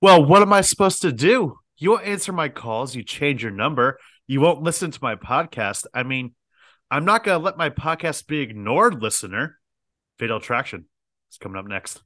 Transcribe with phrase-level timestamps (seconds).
[0.00, 1.58] Well, what am I supposed to do?
[1.78, 2.94] You won't answer my calls.
[2.94, 3.98] You change your number.
[4.26, 5.86] You won't listen to my podcast.
[5.94, 6.34] I mean,
[6.90, 9.58] I'm not going to let my podcast be ignored, listener.
[10.18, 10.86] Fatal Attraction
[11.32, 12.02] is coming up next.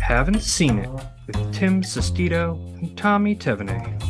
[0.00, 0.90] Haven't Scene It
[1.26, 4.01] with Tim Sestito and Tommy Tevenet.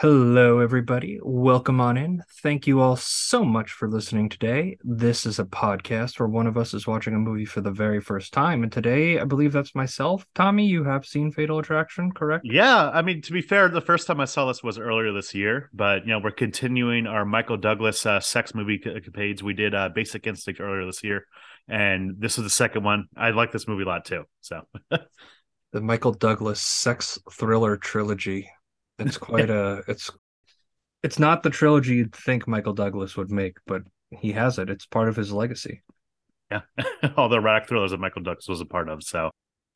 [0.00, 1.18] Hello, everybody.
[1.22, 2.22] Welcome on in.
[2.42, 4.78] Thank you all so much for listening today.
[4.82, 8.00] This is a podcast where one of us is watching a movie for the very
[8.00, 8.62] first time.
[8.62, 10.24] And today, I believe that's myself.
[10.34, 12.46] Tommy, you have seen Fatal Attraction, correct?
[12.48, 12.88] Yeah.
[12.88, 15.68] I mean, to be fair, the first time I saw this was earlier this year,
[15.74, 18.78] but, you know, we're continuing our Michael Douglas uh, sex movie
[19.12, 19.42] page.
[19.42, 21.26] We did uh, Basic Instinct earlier this year.
[21.68, 23.08] And this is the second one.
[23.18, 24.24] I like this movie a lot too.
[24.40, 24.62] So,
[25.72, 28.48] the Michael Douglas sex thriller trilogy.
[29.00, 30.10] It's quite a it's
[31.02, 34.68] it's not the trilogy you'd think Michael Douglas would make, but he has it.
[34.70, 35.82] It's part of his legacy.
[36.50, 36.60] Yeah,
[37.16, 39.02] all the erotic thrillers that Michael Douglas was a part of.
[39.02, 39.30] So,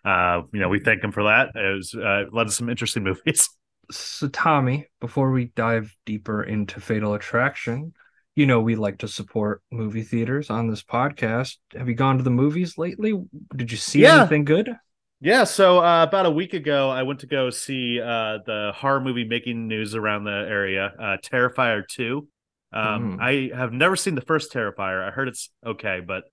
[0.04, 1.50] uh, you know, we thank him for that.
[1.54, 3.48] It was uh, led to some interesting movies.
[3.90, 7.92] So, Tommy, before we dive deeper into Fatal Attraction,
[8.34, 11.56] you know we like to support movie theaters on this podcast.
[11.76, 13.12] Have you gone to the movies lately?
[13.54, 14.20] Did you see Yeah.
[14.20, 14.74] anything good?
[15.24, 19.00] Yeah, so uh, about a week ago, I went to go see uh, the horror
[19.00, 22.28] movie making news around the area, uh, Terrifier 2.
[22.74, 23.50] Um, Mhm.
[23.52, 25.02] I have never seen the first Terrifier.
[25.02, 26.24] I heard it's okay, but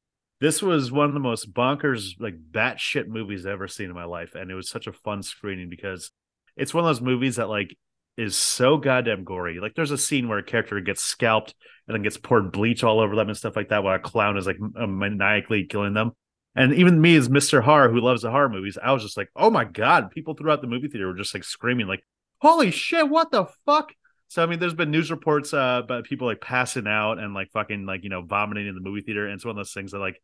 [0.41, 4.03] this was one of the most bonkers, like batshit movies I've ever seen in my
[4.03, 4.35] life.
[4.35, 6.11] And it was such a fun screening because
[6.57, 7.77] it's one of those movies that, like,
[8.17, 9.61] is so goddamn gory.
[9.61, 11.55] Like, there's a scene where a character gets scalped
[11.87, 14.35] and then gets poured bleach all over them and stuff like that, while a clown
[14.35, 16.11] is like maniacally killing them.
[16.55, 17.63] And even me as Mr.
[17.63, 20.11] Horror, who loves the horror movies, I was just like, oh my God.
[20.11, 22.03] People throughout the movie theater were just like screaming, like,
[22.39, 23.93] holy shit, what the fuck?
[24.27, 27.51] So I mean, there's been news reports uh about people like passing out and like
[27.51, 29.25] fucking like, you know, vomiting in the movie theater.
[29.25, 30.21] And it's one of those things that like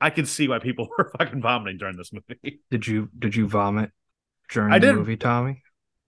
[0.00, 2.60] I can see why people were fucking vomiting during this movie.
[2.70, 3.90] Did you did you vomit
[4.50, 5.62] during I the movie, Tommy?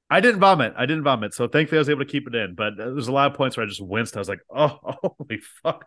[0.09, 0.75] I didn't vomit.
[0.77, 1.34] I didn't vomit.
[1.34, 2.55] So thankfully I was able to keep it in.
[2.56, 4.17] But uh, there's a lot of points where I just winced.
[4.17, 4.78] I was like, oh
[5.19, 5.84] holy fuck.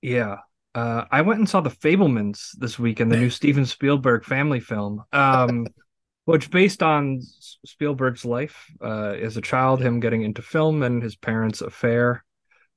[0.00, 0.38] Yeah.
[0.78, 4.60] Uh, I went and saw The Fabelmans this week, weekend, the new Steven Spielberg family
[4.60, 5.66] film, um,
[6.24, 7.20] which based on
[7.66, 12.24] Spielberg's life uh, as a child, him getting into film and his parents' affair.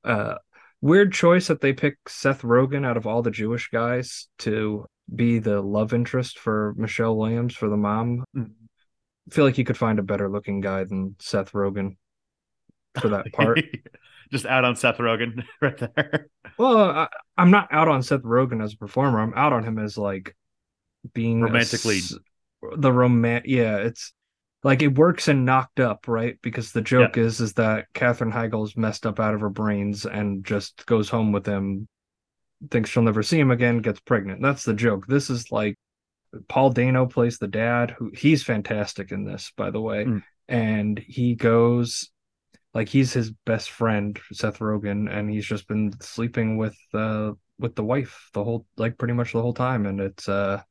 [0.03, 0.35] Uh,
[0.81, 5.37] weird choice that they pick Seth Rogen out of all the Jewish guys to be
[5.37, 8.23] the love interest for Michelle Williams for the mom.
[8.35, 8.49] Mm.
[9.29, 11.97] I feel like you could find a better looking guy than Seth Rogen
[12.99, 13.59] for that part.
[14.31, 16.27] Just out on Seth Rogen right there.
[16.57, 19.19] Well, I, I'm not out on Seth Rogen as a performer.
[19.19, 20.35] I'm out on him as like
[21.13, 21.97] being Romantically.
[21.97, 22.15] s-
[22.77, 23.41] the roman.
[23.45, 24.13] Yeah, it's
[24.63, 26.37] like it works in Knocked Up, right?
[26.43, 30.45] Because the joke is is that Katherine Heigl's messed up out of her brains and
[30.45, 31.87] just goes home with him,
[32.69, 34.41] thinks she'll never see him again, gets pregnant.
[34.43, 35.07] That's the joke.
[35.07, 35.75] This is like
[36.47, 40.23] Paul Dano plays the dad, who he's fantastic in this, by the way, Mm.
[40.47, 42.11] and he goes
[42.73, 47.75] like he's his best friend Seth Rogen and he's just been sleeping with uh with
[47.75, 50.61] the wife the whole like pretty much the whole time and it's uh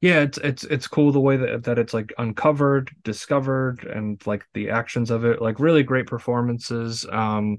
[0.00, 4.44] yeah it's it's it's cool the way that that it's like uncovered discovered and like
[4.54, 7.06] the actions of it like really great performances.
[7.10, 7.58] Um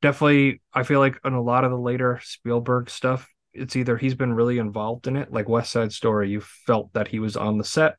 [0.00, 4.14] definitely I feel like in a lot of the later Spielberg stuff it's either he's
[4.14, 7.58] been really involved in it like West Side Story you felt that he was on
[7.58, 7.96] the set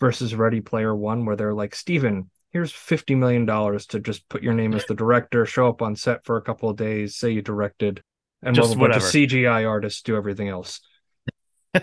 [0.00, 4.42] versus Ready Player One where they're like Steven here's 50 million dollars to just put
[4.42, 7.30] your name as the director show up on set for a couple of days say
[7.30, 8.02] you directed
[8.42, 9.04] and Just we'll have a.
[9.04, 10.80] CGI artists do everything else.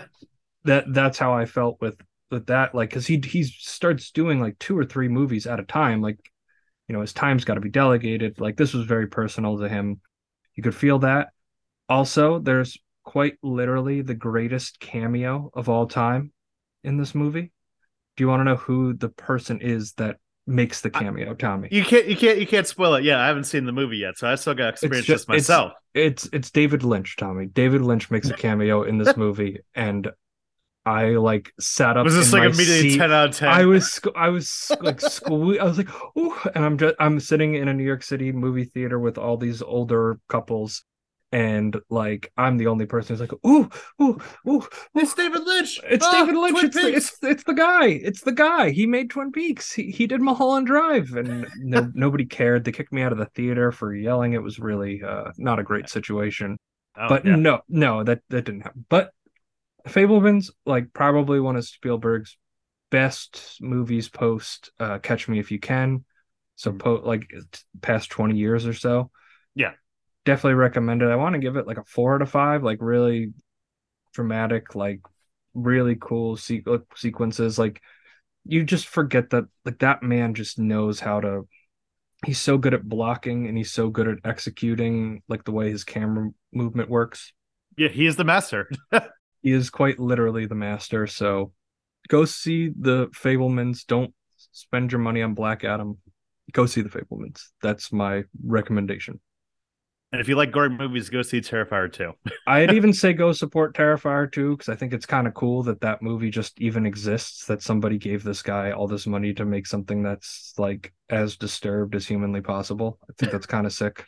[0.64, 1.96] That that's how I felt with
[2.28, 5.62] with that like cuz he he starts doing like two or three movies at a
[5.62, 6.18] time like
[6.88, 10.00] you know his time's got to be delegated like this was very personal to him.
[10.56, 11.28] You could feel that.
[11.88, 16.32] Also there's quite literally the greatest cameo of all time
[16.82, 17.52] in this movie.
[18.16, 21.84] Do you want to know who the person is that makes the cameo tommy You
[21.84, 23.04] can't you can't you can't spoil it.
[23.04, 25.72] Yeah, I haven't seen the movie yet, so I still got experience just, this myself.
[25.94, 30.08] it's it's david lynch tommy david lynch makes a cameo in this movie and
[30.84, 32.98] i like sat up Was this like immediately seat.
[32.98, 33.48] ten out of ten?
[33.48, 37.54] I was I was like sque- I was like oh and I'm just I'm sitting
[37.56, 40.84] in a New York City movie theater with all these older couples
[41.32, 43.68] and like I'm the only person who's like ooh
[44.00, 44.18] ooh
[44.48, 45.80] ooh It's David Lynch.
[45.84, 49.10] it's Ah, David Lynch it's the, it's it's the guy it's the guy he made
[49.10, 53.12] Twin Peaks he he did Mulholland Drive and no, nobody cared they kicked me out
[53.12, 56.58] of the theater for yelling it was really uh not a great situation
[56.98, 57.36] Oh, but yeah.
[57.36, 58.86] no, no, that that didn't happen.
[58.88, 59.10] But
[59.86, 62.38] Fabelmans, like probably one of Spielberg's
[62.90, 66.04] best movies post uh, Catch Me If You Can.
[66.56, 66.78] So Mhm.
[66.78, 67.30] po- like
[67.82, 69.10] past 20 years or so.
[69.54, 69.72] Yeah.
[70.26, 71.08] Definitely recommend it.
[71.08, 73.32] I want to give it like a four out of five, like really
[74.12, 75.00] dramatic, like
[75.54, 76.64] really cool se-
[76.94, 77.58] sequences.
[77.58, 77.80] Like
[78.44, 81.48] you just forget that like that man just knows how to
[82.24, 85.84] he's so good at blocking and he's so good at executing like the way his
[85.84, 87.32] camera movement works.
[87.78, 88.70] Yeah, he is the master.
[89.42, 91.06] He is quite literally the master.
[91.06, 91.52] So
[92.08, 93.86] go see the Fabelmans.
[93.86, 94.12] Don't
[94.50, 95.98] spend your money on Black Adam.
[96.50, 97.42] Go see the Fabelmans.
[97.62, 99.20] That's my recommendation.
[100.16, 102.10] And if you like gory movies, go see Terrifier 2.
[102.46, 105.82] I'd even say go support Terrifier 2 because I think it's kind of cool that
[105.82, 107.44] that movie just even exists.
[107.44, 111.94] That somebody gave this guy all this money to make something that's like as disturbed
[111.94, 112.98] as humanly possible.
[113.10, 114.06] I think that's kind of sick.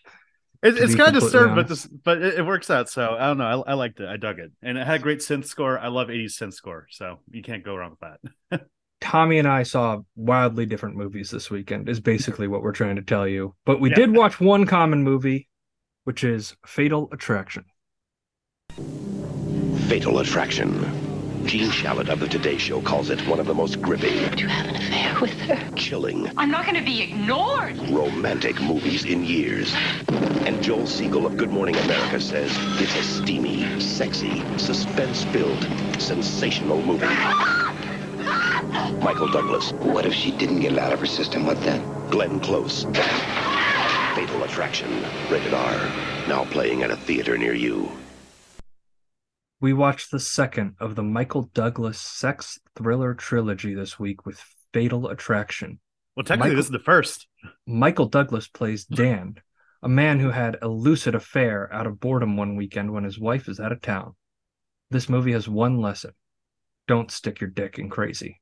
[0.63, 2.89] It, it's kind of disturbed, but this, but it, it works out.
[2.89, 3.65] So I don't know.
[3.67, 4.09] I, I liked it.
[4.09, 5.79] I dug it, and it had a great synth score.
[5.79, 8.01] I love '80s synth score, so you can't go wrong with
[8.51, 8.61] that.
[9.01, 13.03] Tommy and I saw wildly different movies this weekend, is basically what we're trying to
[13.03, 13.55] tell you.
[13.65, 13.97] But we Yeah.
[13.97, 15.49] did watch one common movie,
[16.09, 17.67] which is Fatal Attraction.
[19.89, 20.71] Fatal Attraction.
[21.45, 24.49] Gene Shalit of the Today Show calls it one of the most gripping, Do you
[24.49, 25.77] have an affair with her?
[25.77, 27.77] chilling, I'm not going to be ignored.
[27.91, 29.75] romantic movies in years.
[30.47, 35.63] And Joel Siegel of Good Morning America says it's a steamy, sexy, suspense-filled,
[36.01, 37.05] sensational movie.
[39.05, 41.45] Michael Douglas, What if she didn't get it out of her system?
[41.45, 41.83] What then?
[42.09, 42.87] Glenn Close.
[44.49, 44.91] Fatal Attraction.
[45.31, 45.77] Rated R.
[46.29, 47.91] Now playing at a theater near you.
[49.61, 54.43] We watched the second of the Michael Douglas sex thriller trilogy this week with
[54.73, 55.81] Fatal Attraction.
[56.17, 57.27] Well, technically, Michael- this is the first.
[57.67, 59.37] Michael Douglas plays Dan,
[59.83, 63.49] a man who had a lucid affair out of boredom one weekend when his wife
[63.49, 64.15] is out of town.
[64.91, 66.13] This movie has one lesson
[66.87, 68.41] don't stick your dick in crazy.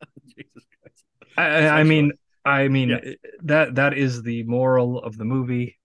[0.26, 1.04] Jesus Christ.
[1.36, 2.10] I, I- I mean,
[2.44, 3.00] I mean Yeah.
[3.44, 5.78] that that is the moral of the movie.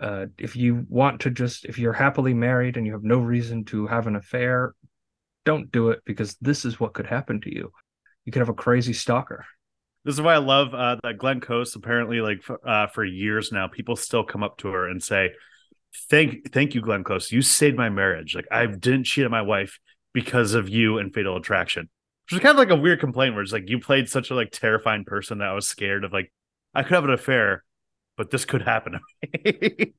[0.00, 3.64] Uh, if you want to just, if you're happily married and you have no reason
[3.66, 4.74] to have an affair,
[5.44, 7.70] don't do it because this is what could happen to you.
[8.24, 9.44] You could have a crazy stalker.
[10.04, 11.76] This is why I love uh, that Glenn Close.
[11.76, 15.30] Apparently, like f- uh, for years now, people still come up to her and say,
[16.10, 17.30] "Thank, thank you, Glenn Close.
[17.30, 18.34] You saved my marriage.
[18.34, 19.78] Like I didn't cheat on my wife
[20.12, 21.88] because of you and Fatal Attraction."
[22.26, 24.34] Which is kind of like a weird complaint, where it's like you played such a
[24.34, 26.12] like terrifying person that I was scared of.
[26.12, 26.32] Like
[26.74, 27.64] I could have an affair,
[28.16, 28.92] but this could happen.
[28.92, 29.00] to
[29.44, 29.94] me.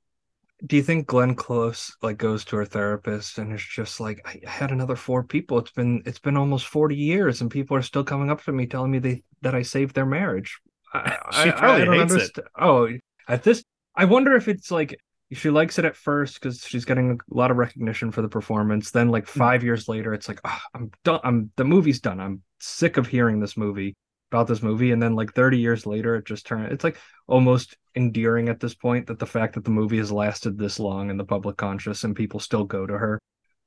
[0.66, 4.40] Do you think Glenn Close like goes to her therapist and is just like, I
[4.48, 5.58] I had another four people.
[5.60, 8.66] It's been it's been almost forty years, and people are still coming up to me
[8.68, 10.60] telling me they that I saved their marriage.
[10.94, 12.40] I, She probably hates it.
[12.60, 12.88] Oh,
[13.28, 13.64] at this,
[13.96, 14.98] I wonder if it's like
[15.32, 18.92] she likes it at first because she's getting a lot of recognition for the performance.
[18.92, 19.40] Then, like Hmm.
[19.40, 21.20] five years later, it's like, oh, I'm done.
[21.24, 22.20] I'm the movie's done.
[22.20, 23.96] I'm sick of hearing this movie
[24.32, 24.92] about this movie.
[24.92, 26.72] And then, like thirty years later, it just turned.
[26.72, 26.98] It's like
[27.28, 31.10] almost endearing at this point that the fact that the movie has lasted this long
[31.10, 33.20] in the public conscious and people still go to her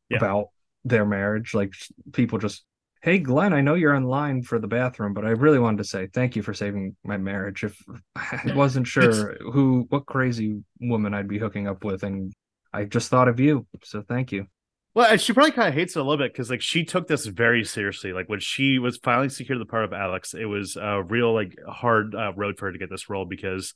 [0.09, 0.19] Yeah.
[0.19, 0.47] about
[0.85, 1.55] their marriage.
[1.55, 1.73] Like
[2.13, 2.65] people just,
[3.07, 5.85] hey, Glenn, I know you're in line for the bathroom, but I really wanted to
[5.85, 7.63] say thank you for saving my marriage.
[7.63, 7.81] If
[8.17, 12.33] I wasn't sure who, what crazy woman I'd be hooking up with, and
[12.73, 14.47] I just thought of you, so thank you.
[14.93, 17.07] Well, and she probably kind of hates it a little bit because like she took
[17.07, 18.13] this very seriously.
[18.13, 21.57] Like when she was finally secured the part of Alex, it was a real like
[21.69, 23.75] hard uh, road for her to get this role because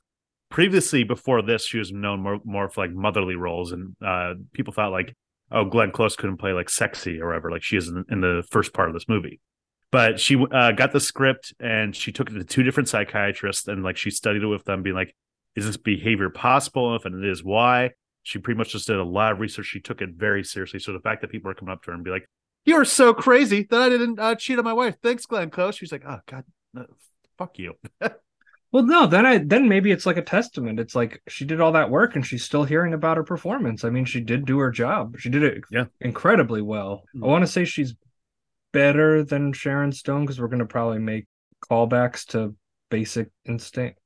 [0.51, 4.73] previously before this she was known more more for like motherly roles and uh people
[4.73, 5.15] thought like
[5.51, 8.43] oh Glenn Close couldn't play like sexy or whatever like she is in, in the
[8.51, 9.41] first part of this movie.
[9.93, 13.83] But she uh, got the script and she took it to two different psychiatrists and
[13.83, 15.17] like she studied it with them, being like,
[15.57, 16.95] is this behavior possible?
[16.95, 17.91] If it is, why?
[18.23, 19.67] she pretty much just did a lot of research.
[19.67, 20.79] She took it very seriously.
[20.81, 22.29] So the fact that people are coming up to her and be like,
[22.65, 25.77] "You are so crazy that I didn't uh, cheat on my wife." Thanks, Glenn Close.
[25.77, 26.87] She's like, "Oh God, no,
[27.39, 27.75] fuck you."
[28.73, 30.79] Well, no, then I then maybe it's like a testament.
[30.79, 33.85] It's like she did all that work and she's still hearing about her performance.
[33.85, 35.17] I mean, she did do her job.
[35.19, 35.87] She did it Yeah.
[36.01, 37.03] incredibly well.
[37.17, 37.25] Mm.
[37.25, 37.95] I want to say she's
[38.73, 41.27] better than Sharon Stone because we're going to probably make
[41.69, 42.55] callbacks to
[42.91, 43.99] Basic Instinct.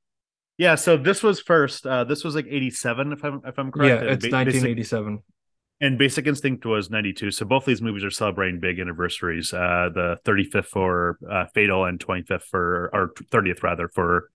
[0.57, 0.75] yeah.
[0.75, 1.85] So this was first.
[1.85, 4.03] Uh, this was like '87, if I'm if I'm correct.
[4.03, 5.19] yeah, it's Ba- Basic- 1987.
[5.81, 7.29] and Basic Instinct was 92.
[7.31, 9.53] So both these movies are celebrating big anniversaries.
[9.53, 14.29] Uh, the 35th for uh, Fatal and 25th for, or 30th rather, for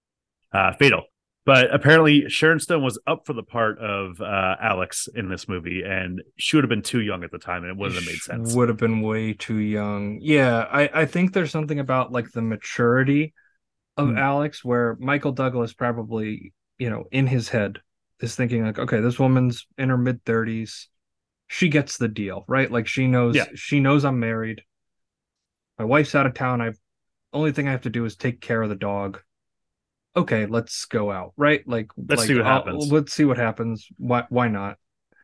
[0.52, 1.02] uh, Fatal.
[1.46, 5.82] But apparently Sharon Stone was up for the part of uh, Alex in this movie,
[5.82, 8.18] and she would have been too young at the time, and it wouldn't have made
[8.20, 8.54] sense.
[8.54, 10.18] Would have been way too young.
[10.20, 13.32] Yeah, I, I think there's something about like the maturity
[13.96, 14.18] of Hmm.
[14.18, 17.80] Alex where Michael Douglas probably, you know, in his head
[18.20, 20.88] is thinking like, okay, this woman's in her mid thirties.
[21.48, 22.70] She gets the deal, right?
[22.70, 23.46] Like she knows Yeah.
[23.54, 24.62] she knows I'm married.
[25.78, 26.60] My wife's out of town.
[26.60, 26.78] I've
[27.32, 29.20] only thing I have to do is take care of the dog.
[30.16, 31.62] Okay, let's go out, right?
[31.66, 32.90] Like Let's like, see what I'll- happens.
[32.92, 33.86] Let's see what happens.
[33.96, 34.76] Why why not?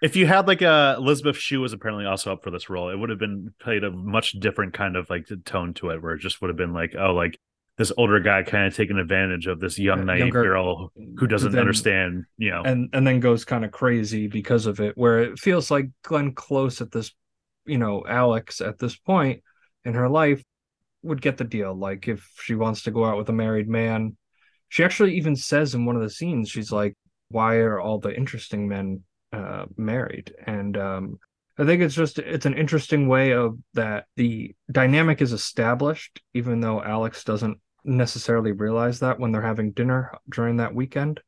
[0.02, 2.96] If you had like a Elizabeth Shue was apparently also up for this role, it
[2.96, 6.20] would have been played a much different kind of like tone to it, where it
[6.20, 7.38] just would have been like, oh, like
[7.78, 11.52] this older guy kind of taking advantage of this young naive younger- girl who doesn't
[11.52, 12.62] then- understand, you know.
[12.62, 16.32] and and then goes kind of crazy because of it where it feels like glenn
[16.32, 17.12] close at this
[17.66, 19.42] you know alex at this point
[19.84, 20.42] in her life
[21.02, 24.16] would get the deal like if she wants to go out with a married man
[24.68, 26.94] she actually even says in one of the scenes she's like
[27.28, 31.18] why are all the interesting men uh married and um
[31.58, 36.60] i think it's just it's an interesting way of that the dynamic is established even
[36.60, 41.20] though alex doesn't necessarily realize that when they're having dinner during that weekend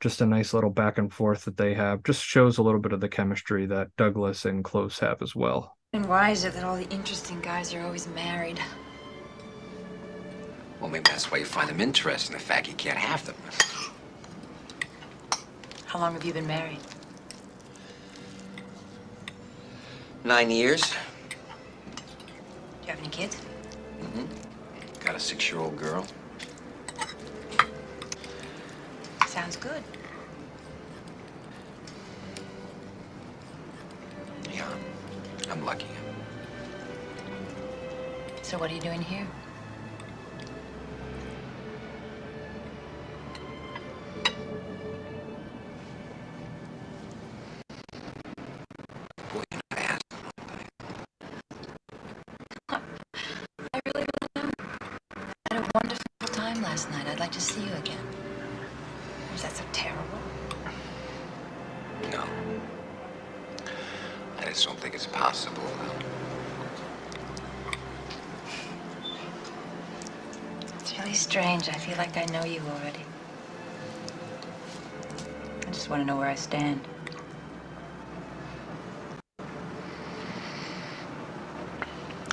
[0.00, 2.02] just a nice little back and forth that they have.
[2.02, 5.76] Just shows a little bit of the chemistry that Douglas and Close have as well.
[5.92, 8.60] And why is it that all the interesting guys are always married?
[10.80, 13.36] Well, maybe that's why you find them interesting, the fact you can't have them.
[15.84, 16.78] How long have you been married?
[20.24, 20.80] Nine years.
[20.80, 20.96] Do
[22.82, 23.36] you have any kids?
[24.00, 25.04] Mm-hmm.
[25.04, 26.06] Got a six-year-old girl.
[29.26, 29.82] Sounds good.
[34.52, 34.68] Yeah,
[35.50, 35.86] I'm lucky.
[38.42, 39.26] So what are you doing here?
[64.60, 65.62] Just don't think it's possible.
[70.80, 71.70] It's really strange.
[71.70, 73.00] I feel like I know you already.
[75.66, 76.82] I just want to know where I stand.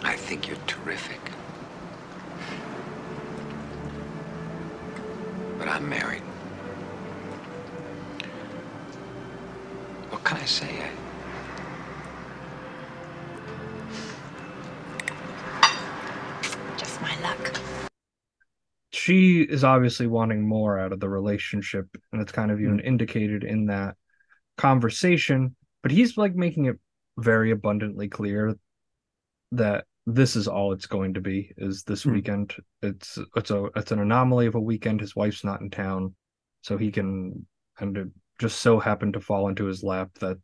[0.03, 1.31] I think you're terrific.
[5.57, 6.23] But I'm married.
[10.09, 10.67] What can I say?
[10.67, 11.06] I,
[19.07, 23.45] She is obviously wanting more out of the relationship, and it's kind of even indicated
[23.45, 23.95] in that
[24.57, 25.55] conversation.
[25.81, 26.77] But he's like making it
[27.17, 28.57] very abundantly clear
[29.53, 32.15] that this is all it's going to be is this Hmm.
[32.15, 32.55] weekend.
[32.81, 34.99] It's it's a it's an anomaly of a weekend.
[34.99, 36.13] His wife's not in town,
[36.61, 37.47] so he can
[37.79, 38.07] and it
[38.39, 40.37] just so happened to fall into his lap that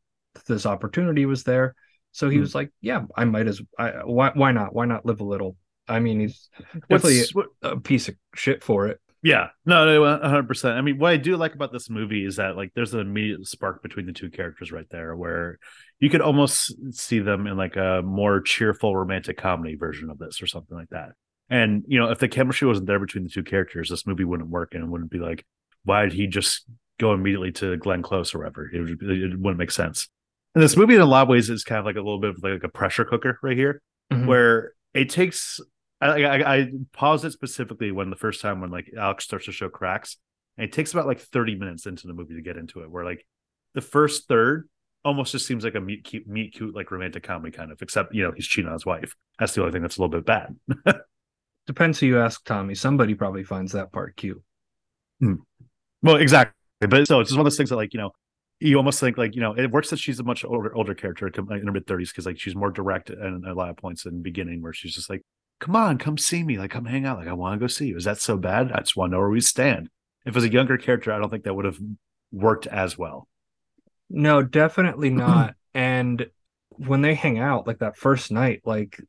[0.47, 1.75] this opportunity was there.
[2.13, 2.41] So he Hmm.
[2.41, 4.73] was like, "Yeah, I might as I why why not?
[4.73, 6.49] Why not live a little?" I mean, he's
[6.89, 8.99] definitely what, a piece of shit for it.
[9.21, 10.77] yeah, no, no, one hundred percent.
[10.77, 13.45] I mean, what I do like about this movie is that like there's an immediate
[13.47, 15.59] spark between the two characters right there, where
[15.99, 20.41] you could almost see them in like a more cheerful romantic comedy version of this
[20.41, 21.09] or something like that.
[21.49, 24.49] And you know, if the chemistry wasn't there between the two characters, this movie wouldn't
[24.49, 25.45] work, and it wouldn't be like,
[25.83, 26.65] why did he just
[26.99, 28.69] go immediately to Glenn Close or whatever?
[28.73, 30.07] It, would, it wouldn't make sense.
[30.55, 32.29] And this movie, in a lot of ways, is kind of like a little bit
[32.31, 34.27] of like a pressure cooker right here Mhm.
[34.27, 35.59] where it takes
[36.03, 39.51] I, I I paused it specifically when the first time when like Alex starts to
[39.51, 40.17] show cracks,
[40.57, 42.91] and it takes about like thirty minutes into the movie to get into it.
[42.91, 43.25] Where like
[43.73, 44.69] the first third
[45.05, 48.13] almost just seems like a meet cute, meet cute like romantic comedy kind of, except
[48.13, 49.15] you know he's cheating on his wife.
[49.39, 50.55] That's the only thing that's a little bit bad.
[51.67, 52.75] Depends who you ask, Tommy.
[52.75, 54.41] Somebody probably finds that part cute.
[55.19, 55.35] Hmm.
[56.01, 58.11] Well, exactly, but so it's just one of those things that like you know
[58.59, 61.27] you almost think like you know it works that she's a much older older character
[61.27, 64.15] in her mid thirties because like she's more direct and a lot of points in
[64.15, 65.21] the beginning where she's just like,
[65.59, 67.87] "Come on, come see me, like come hang out, like I want to go see
[67.87, 68.71] you." Is that so bad?
[68.71, 69.89] I just want to know where we stand.
[70.25, 71.79] If it was a younger character, I don't think that would have
[72.31, 73.27] worked as well.
[74.09, 75.55] No, definitely not.
[75.73, 76.25] and
[76.69, 78.99] when they hang out, like that first night, like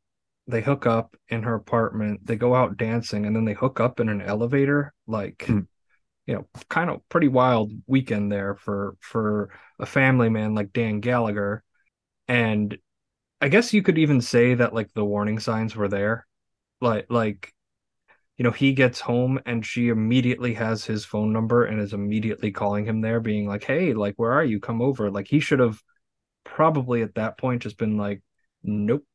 [0.47, 3.99] they hook up in her apartment, they go out dancing, and then they hook up
[3.99, 4.93] in an elevator.
[5.07, 5.61] Like, Hmm.
[6.27, 9.49] you know, kind of pretty wild weekend there for for
[9.79, 11.63] a family man like Dan Gallagher.
[12.27, 12.77] And
[13.41, 16.27] I guess you could even say that like the warning signs were there.
[16.85, 17.53] Like like
[18.37, 22.51] you know, he gets home and she immediately has his phone number and is immediately
[22.51, 24.59] calling him there, being like, Hey, like, where are you?
[24.59, 25.09] Come over.
[25.11, 25.81] Like, he should have
[26.45, 28.21] probably at that point just been like,
[28.63, 29.05] Nope.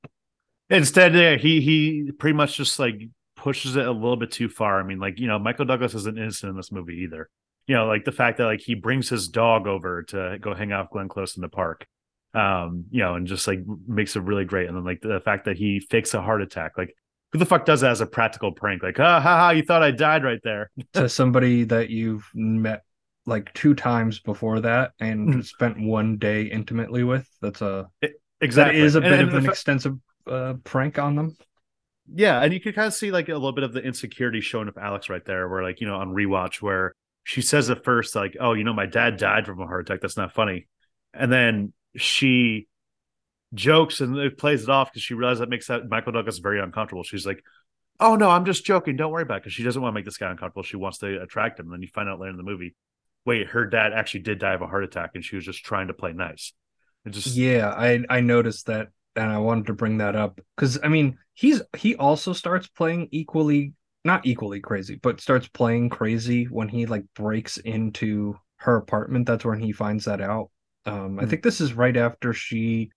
[0.68, 3.00] Instead, yeah, he he pretty much just like
[3.36, 4.78] pushes it a little bit too far.
[4.80, 7.28] I mean, like you know, Michael Douglas isn't innocent in this movie either.
[7.66, 10.72] you know, like the fact that like he brings his dog over to go hang
[10.72, 11.86] out with Glenn Close in the park,
[12.34, 14.68] um, you know, and just like makes it really great.
[14.68, 16.94] And then like the fact that he fakes a heart attack, like
[17.32, 18.82] who the fuck does that as a practical prank?
[18.82, 20.70] Like, ah, ha, ha, you thought I died right there.
[20.94, 22.82] to somebody that you've met
[23.26, 25.44] like two times before that and Mhm.
[25.44, 27.28] spent one day intimately with.
[27.40, 28.78] That's a it, Exactly.
[28.80, 29.96] that is a bit and of an fa- extensive
[30.26, 31.36] uh, prank on them.
[32.12, 34.66] Yeah, and you could kind of see like a little bit of the insecurity showing
[34.68, 38.16] up Alex right there, where like you know on rewatch where she says at first
[38.16, 40.00] like, "Oh, you know, my dad died from a heart attack.
[40.00, 40.66] That's not funny,"
[41.14, 42.66] and then she
[43.54, 46.60] jokes and it plays it off because she realizes that makes that Michael Douglas very
[46.60, 47.02] uncomfortable.
[47.04, 47.42] She's like,
[48.00, 48.96] "Oh no, I'm just joking.
[48.96, 50.64] Don't worry about it." Because she doesn't want to make this guy uncomfortable.
[50.64, 51.66] She wants to attract him.
[51.66, 52.76] And then you find out later in the movie,
[53.26, 55.88] wait, her dad actually did die of a heart attack, and she was just trying
[55.88, 56.52] to play nice.
[57.06, 60.78] It just Yeah, I I noticed that and I wanted to bring that up because
[60.82, 66.44] I mean he's he also starts playing equally not equally crazy, but starts playing crazy
[66.44, 69.26] when he like breaks into her apartment.
[69.26, 70.50] That's when he finds that out.
[70.86, 71.26] Um, I Hmm.
[71.26, 72.90] think this is right after she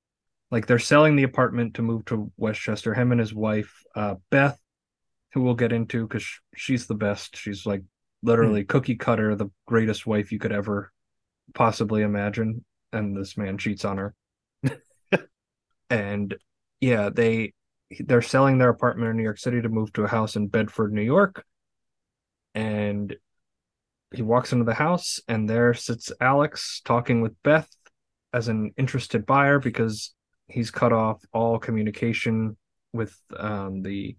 [0.53, 2.93] like they're selling the apartment to move to Westchester.
[2.93, 4.59] Him and his wife, uh, Beth,
[5.33, 7.35] who we'll get into because she's the best.
[7.35, 7.81] She's like
[8.21, 10.93] literally cookie cutter, the greatest wife you could ever
[11.55, 12.63] possibly imagine.
[12.91, 14.13] And this man cheats on her.
[15.89, 16.35] and
[16.79, 17.53] yeah, they
[18.01, 20.93] they're selling their apartment in New York City to move to a house in Bedford,
[20.93, 21.43] New York.
[22.53, 23.15] And
[24.13, 27.75] he walks into the house, and there sits Alex talking with Beth
[28.31, 30.13] as an interested buyer because
[30.53, 32.55] he's cut off all communication
[32.93, 34.15] with um, the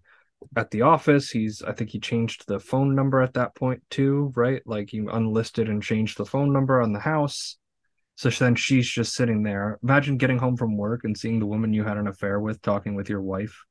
[0.55, 1.31] at the office.
[1.31, 4.61] He's I think he changed the phone number at that point too, right?
[4.65, 7.57] Like he unlisted and changed the phone number on the house.
[8.17, 9.79] So then she's just sitting there.
[9.83, 12.95] Imagine getting home from work and seeing the woman you had an affair with talking
[12.95, 13.63] with your wife.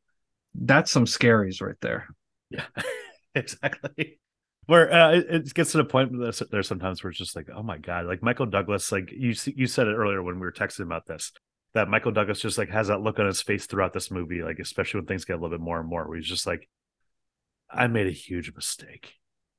[0.54, 2.08] That's some scaries right there.
[2.50, 2.66] Yeah,
[3.34, 4.20] exactly.
[4.66, 6.12] Where uh, it, gets to the point
[6.50, 9.66] there's sometimes where it's just like, oh my god, like Michael Douglas, like you you
[9.66, 11.32] said it earlier when we were texting about this,
[11.74, 14.58] that Michael Douglas just like has that look on his face throughout this movie, like
[14.58, 16.68] especially when things get a little bit more and more, where he's just like,
[17.70, 19.14] I made a huge mistake.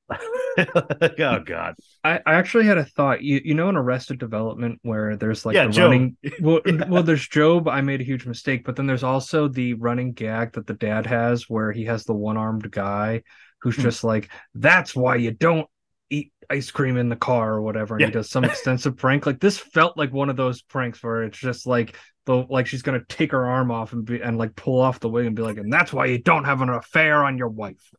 [0.58, 3.22] Like, oh god, I, I actually had a thought.
[3.22, 6.88] You you know in Arrested Development where there's like yeah, the running well, Yeah.
[6.88, 7.68] well, there's Gob.
[7.68, 11.08] I made a huge mistake, but then there's also the running gag that the dad
[11.08, 13.24] has, where he has the one-armed guy
[13.62, 13.82] who's Hmm.
[13.82, 15.68] just like, "That's why you don't
[16.50, 18.08] ice cream in the car or whatever," and Yeah.
[18.08, 19.26] he does some extensive prank.
[19.26, 22.82] Like this felt like one of those pranks where it's just like the like she's
[22.82, 25.42] gonna take her arm off and be and like pull off the wig and be
[25.42, 27.92] like, "And that's why you don't have an affair on your wife."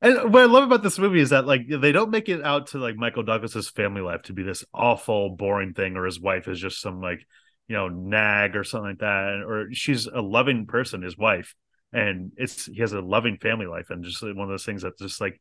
[0.00, 2.68] And what I love about this movie is that like they don't make it out
[2.68, 6.46] to like Michael Douglas's family life to be this awful, boring thing, or his wife
[6.46, 7.26] is just some like
[7.66, 11.54] you know nag or something like that, or she's a loving person, his wife,
[11.92, 15.00] and it's he has a loving family life, and just one of those things that's
[15.02, 15.40] just like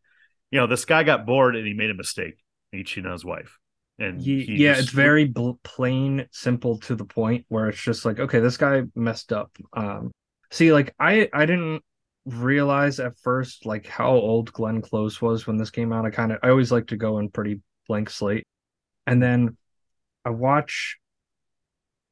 [0.52, 2.36] you know this guy got bored and he made a mistake,
[2.72, 3.58] he cheated on his wife,
[4.00, 7.82] and Ye- he yeah, just- it's very bl- plain, simple to the point where it's
[7.82, 9.52] just like, okay, this guy messed up.
[9.74, 10.12] Um,
[10.52, 11.84] see, like I I didn't
[12.26, 16.06] realize at first like how old Glenn Close was when this came out.
[16.06, 18.46] I kind of I always like to go in pretty blank slate,
[19.06, 19.58] and then
[20.26, 20.98] I watch.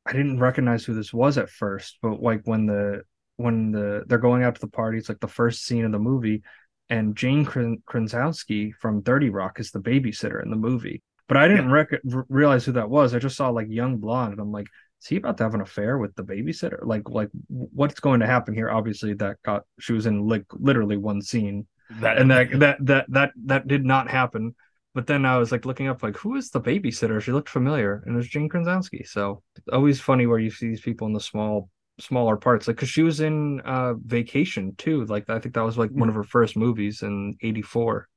[0.06, 3.02] I didn't recognize who this was at first, but like when the
[3.38, 6.00] when the they're going out to the party, it's like the first scene of the
[6.00, 6.44] movie,
[6.90, 11.02] and Jane Krakowski from Thirty Rock is the babysitter in the movie.
[11.28, 13.16] But I didn't rec- realize who that was.
[13.16, 14.68] I just saw like young blonde, and I'm like,
[15.02, 16.80] is he about to have an affair with the babysitter?
[16.86, 18.70] Like, like what's going to happen here?
[18.70, 21.68] Obviously, that got she was in like literally one scene,
[22.00, 24.56] that and that that that that that did not happen.
[24.94, 27.22] But then I was like looking up, like, who is the babysitter?
[27.22, 29.06] She looked familiar, and it was Jane Krakowski.
[29.06, 32.90] So always funny where you see these people in the small, smaller parts, like because
[32.90, 35.06] she was in uh Vacation too.
[35.06, 38.08] Like I think that was like one of her first movies in '84.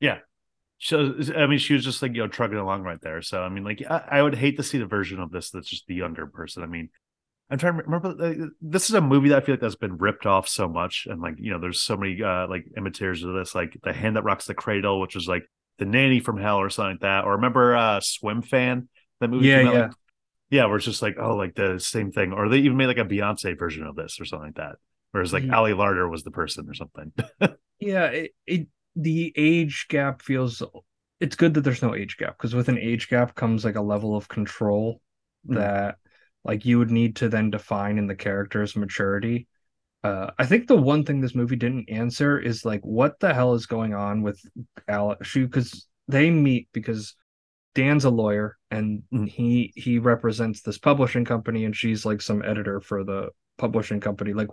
[0.00, 0.18] yeah
[0.78, 3.22] So I mean, she was just like you know trucking along right there.
[3.22, 5.68] So I mean, like I, I would hate to see the version of this that's
[5.68, 6.62] just the younger person.
[6.62, 6.90] I mean,
[7.50, 8.16] I'm trying to remember.
[8.22, 11.06] uh, This is a movie that I feel like that's been ripped off so much,
[11.10, 14.16] and like you know, there's so many uh like imitators of this, like the hand
[14.16, 15.44] that rocks the cradle, which is like
[15.78, 17.24] the nanny from hell or something like that.
[17.24, 18.88] Or remember uh Swim Fan?
[19.20, 19.48] That movie.
[19.48, 19.80] Yeah, came out, yeah.
[19.80, 19.92] like-
[20.50, 22.32] yeah, where it's just like oh, like the same thing.
[22.32, 24.76] Or they even made like a Beyonce version of this or something like that.
[25.12, 27.12] Whereas like Ye- Ali Larter was the person or something.
[27.78, 30.62] Yeah, it, it the age gap feels
[31.20, 33.82] it's good that there's no age gap because with an age gap comes like a
[33.82, 35.00] level of control
[35.48, 35.54] Mm.
[35.56, 35.98] that
[36.42, 39.46] like you would need to then define in the character's maturity.
[40.02, 43.54] Uh, I think the one thing this movie didn't answer is like what the hell
[43.54, 44.40] is going on with
[44.88, 47.14] Alex because they meet because
[47.76, 49.28] Dan's a lawyer and Mhm.
[49.28, 54.32] he he represents this publishing company and she's like some editor for the publishing company
[54.32, 54.48] like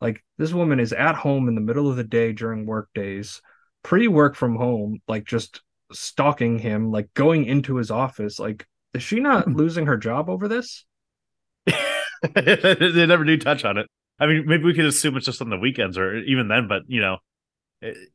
[0.00, 3.40] like this woman is at home in the middle of the day during work days
[3.82, 8.38] pre-work from home like just stalking him, like going into his office.
[8.38, 10.84] Like, is she not losing her job over this?
[12.34, 13.86] they never do touch on it.
[14.18, 16.82] I mean, maybe we could assume it's just on the weekends or even then, but
[16.86, 17.18] you know,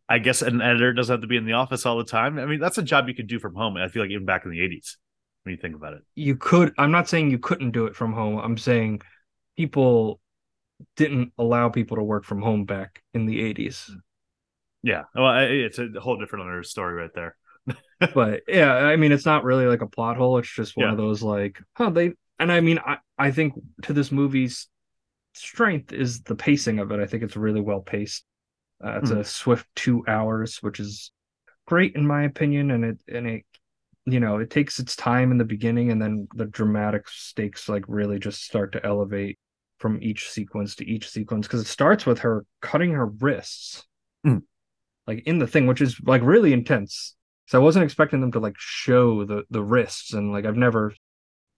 [0.10, 2.38] I guess an editor doesn't have to be in the office all the time.
[2.40, 3.78] I mean, that's a job you could do from home.
[3.78, 4.98] I feel like even back in the 80s
[5.44, 6.02] when you think about it.
[6.16, 6.74] You could.
[6.78, 8.38] I'm not saying you couldn't do it from home.
[8.40, 9.02] I'm saying
[9.58, 10.20] people
[10.96, 13.90] didn't allow people to work from home back in the 80s.
[14.84, 15.04] Yeah.
[15.14, 17.36] Well, it's a whole different other story right there.
[18.14, 20.38] but yeah, I mean, it's not really like a plot hole.
[20.40, 20.92] It's just one Yeah.
[20.92, 22.14] of those like, huh, they.
[22.40, 24.68] And I mean, I I think to this movie's
[25.34, 27.00] strength is the pacing of it.
[27.00, 28.26] I think it's really well paced.
[28.84, 31.12] Uh, it's a swift two hours, which is
[31.68, 33.46] great in my opinion, and it and it,
[34.06, 37.86] you know, it takes its time in the beginning, and then the dramatic stakes like
[37.88, 39.38] really just start to elevate
[39.78, 43.84] from each sequence to each sequence because it starts with her cutting her wrists,
[44.26, 44.44] Mm.
[45.08, 47.16] like in the thing, which is like really intense.
[47.48, 50.94] So I wasn't expecting them to like show the the wrists and like I've never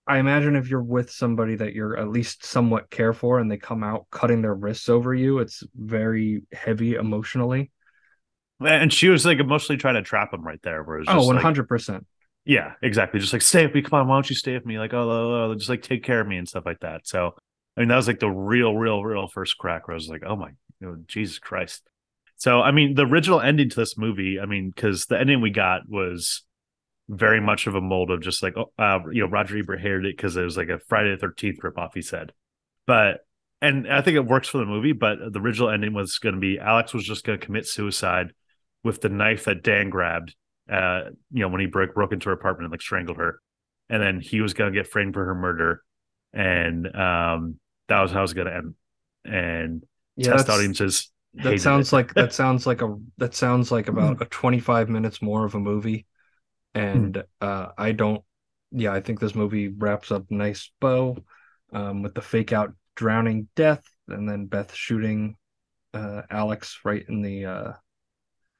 [0.05, 3.57] I imagine if you're with somebody that you're at least somewhat care for and they
[3.57, 7.71] come out cutting their wrists over you, it's very heavy emotionally.
[8.59, 10.83] And she was like emotionally trying to trap him right there.
[10.83, 12.05] Where Oh, 100%.
[12.45, 13.19] yeah, exactly.
[13.19, 13.81] Just like stay with me.
[13.81, 14.77] Come on, why don't you stay with me?
[14.77, 17.07] Like, oh, oh, oh, just like take care of me and stuff like that.
[17.07, 17.35] So,
[17.77, 20.23] I mean, that was like the real, real, real first crack where I was like,
[20.25, 21.81] oh my, you know, Jesus Christ.
[22.35, 25.49] So, I mean, the original ending to this movie, I mean, because the ending we
[25.49, 26.43] got was
[27.09, 30.05] very much of a mold of just like, oh, uh, you know, Roger Ebert hated
[30.05, 32.31] it because it was like a Friday the 13th ripoff, he said.
[32.87, 33.19] But,
[33.61, 36.41] and I think it works for the movie, but the original ending was going to
[36.41, 38.33] be Alex was just going to commit suicide
[38.83, 40.35] with the knife that Dan grabbed,
[40.71, 43.39] uh, you know, when he broke, broke into her apartment and like strangled her.
[43.89, 45.83] And then he was going to get framed for her murder.
[46.33, 48.75] And um, that was how it was going to end.
[49.25, 49.83] And
[50.15, 51.11] Yeah, test audiences.
[51.35, 51.95] That sounds it.
[51.95, 55.59] like that sounds like a that sounds like about a 25 minutes more of a
[55.59, 56.05] movie.
[56.75, 58.23] And uh I don't
[58.71, 61.17] yeah, I think this movie wraps up nice bow
[61.71, 65.35] um with the fake out drowning death and then Beth shooting
[65.93, 67.71] uh Alex right in the uh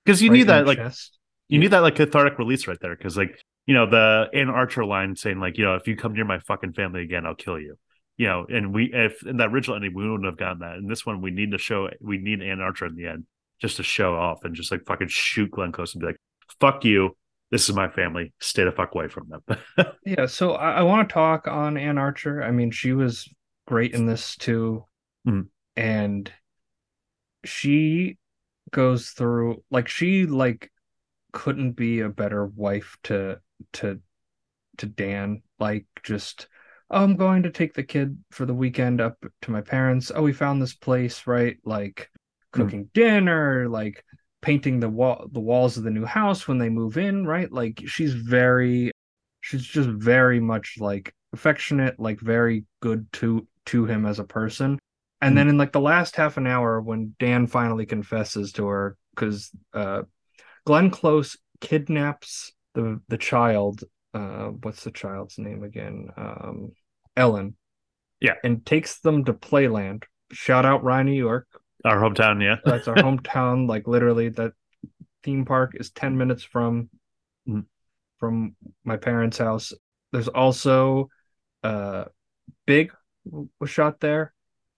[0.06, 1.18] because you right need that like chest.
[1.48, 4.86] you need that like cathartic release right there because like you know the Anne Archer
[4.86, 7.60] line saying like you know if you come near my fucking family again I'll kill
[7.60, 7.78] you.
[8.18, 10.78] You know and we if in that original ending we wouldn't have gotten that.
[10.78, 13.26] In this one we need to show we need Anne Archer in the end
[13.60, 16.18] just to show off and just like fucking shoot Glenn Close and be like
[16.60, 17.16] fuck you
[17.54, 19.58] this is my family stay the fuck away from them
[20.06, 22.42] Yeah, so I, I want to talk on Anne Archer.
[22.42, 23.30] I mean, she was
[23.68, 24.86] great in this too.
[25.28, 25.48] Mhm.
[25.76, 26.32] And
[27.46, 28.18] she
[28.72, 30.72] goes through like she like
[31.32, 33.40] couldn't be a better wife to
[33.74, 34.00] to
[34.78, 35.44] to Dan.
[35.60, 36.48] Like just
[36.90, 40.12] oh, I'm going to take the kid for the weekend up to my parents.
[40.14, 41.58] Oh, we found this place, right?
[41.64, 42.10] Like
[42.52, 44.04] cooking dinner, like
[44.44, 47.52] painting the wall the walls of the new house when they move in, right?
[47.52, 48.92] Like she's very
[49.42, 54.78] she's just very much like affectionate, like very good to to him as a person.
[55.22, 58.98] And then in like the last half an hour when Dan finally confesses to her
[59.16, 60.04] cuz uh
[60.66, 66.10] Glenn Close kidnaps the the child uh what's the child's name again?
[66.18, 66.74] Um
[67.16, 67.56] Ellen.
[68.20, 68.36] Yeah.
[68.44, 70.04] And takes them to Playland.
[70.34, 71.48] Shout out Rye, New York.
[71.86, 73.68] Our hometown yeah That's our hometown.
[73.68, 74.54] Like literally, that
[75.24, 76.90] theme park is ten minutes from
[77.48, 77.66] Mhm.
[78.20, 79.74] from my parents' house.
[80.12, 81.10] There's also
[81.64, 82.06] uh
[82.66, 82.94] Big
[83.60, 84.34] was shot there,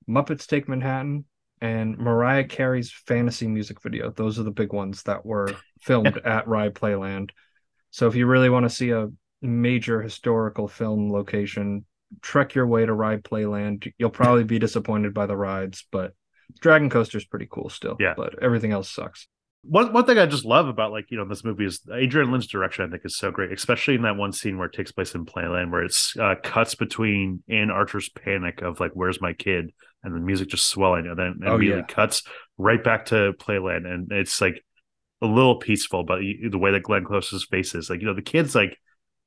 [0.10, 1.26] Muppets Take Manhattan,
[1.62, 4.12] and Mariah Carey's fantasy music video.
[4.12, 5.50] Those are the big ones that were
[5.82, 7.32] filmed at Rye Playland.
[7.92, 9.10] So if you really want to see a
[9.42, 11.86] major historical film location,
[12.22, 13.92] trek your way to Rye Playland.
[13.98, 16.14] You'll probably be disappointed by the rides, but
[16.60, 17.96] Dragon Coaster is pretty cool still.
[18.00, 18.14] Yeah.
[18.16, 19.28] But everything else sucks.
[19.64, 22.48] one one thing I just love about like you know this movie is Adrian Lyne's
[22.48, 22.86] direction.
[22.86, 25.26] I think is so great, especially in that one scene where it takes place in
[25.26, 29.72] Playland, where it's uh, cuts between Anne Archer's panic of like "Where's my kid?"
[30.04, 31.96] and the music just swelling, and then Oh, immediately yeah.
[31.96, 32.22] cuts
[32.60, 34.64] right back to Playland, and it's like
[35.22, 38.14] a little peaceful, but you, the way that Glenn Close's face is, like you know,
[38.14, 38.78] the kids like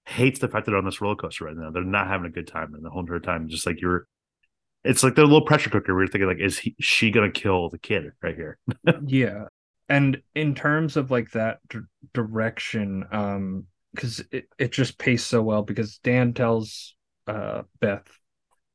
[0.07, 1.71] hates the fact that they're on this roller coaster right now.
[1.71, 4.07] They're not having a good time, and the whole entire time, just like you're.
[4.89, 5.95] It's like they're little pressure cooker.
[5.95, 8.59] We're thinking like, is he, she gonna kill the kid right here?
[9.07, 9.45] yeah.
[9.91, 11.81] And in terms of like that d-
[12.15, 16.95] direction, um, because it, it just paced so well because Dan tells
[17.27, 18.09] uh Beth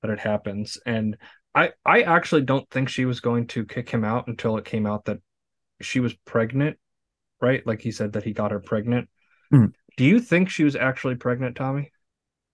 [0.03, 0.77] that it happens.
[0.85, 1.17] And
[1.55, 4.85] I I actually don't think she was going to kick him out until it came
[4.85, 5.17] out that
[5.81, 6.77] she was pregnant,
[7.41, 7.65] right?
[7.65, 9.09] Like he said that he got her pregnant.
[9.51, 9.73] Mhm.
[9.97, 11.91] Do you think she was actually pregnant, Tommy?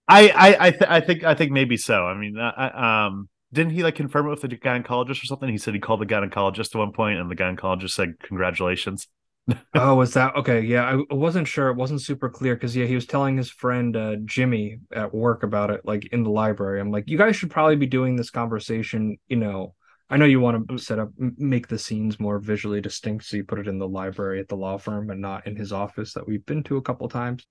[0.08, 2.06] I I I, th- I think I think maybe so.
[2.06, 5.50] I mean, I, I, um, didn't he like confirm it with the gynecologist or something?
[5.50, 9.08] He said he called the gynecologist at one point, and the gynecologist said, "Congratulations."
[9.76, 10.62] oh, was that okay?
[10.62, 11.70] Yeah, I, wasn't sure.
[11.70, 15.44] It wasn't super clear because yeah, he was telling his friend uh, Jimmy at work
[15.44, 16.80] about it, like in the library.
[16.80, 19.18] I'm like, you guys should probably be doing this conversation.
[19.28, 19.76] You know,
[20.10, 23.38] I know you want to set up, m- make the scenes more visually distinct, so
[23.38, 26.14] you put it in the library at the law firm and not in his office
[26.14, 27.48] that we've been to a couple times.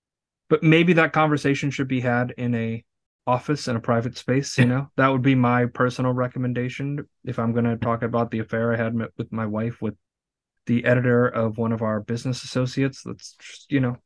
[0.48, 2.84] But maybe that conversation should be had in a
[3.28, 4.56] office in a private space.
[4.56, 8.38] You know, that would be my personal recommendation if I'm going to talk about the
[8.38, 9.94] affair I had met with my wife with
[10.64, 13.02] the editor of one of our business associates.
[13.04, 13.96] That's just, you know,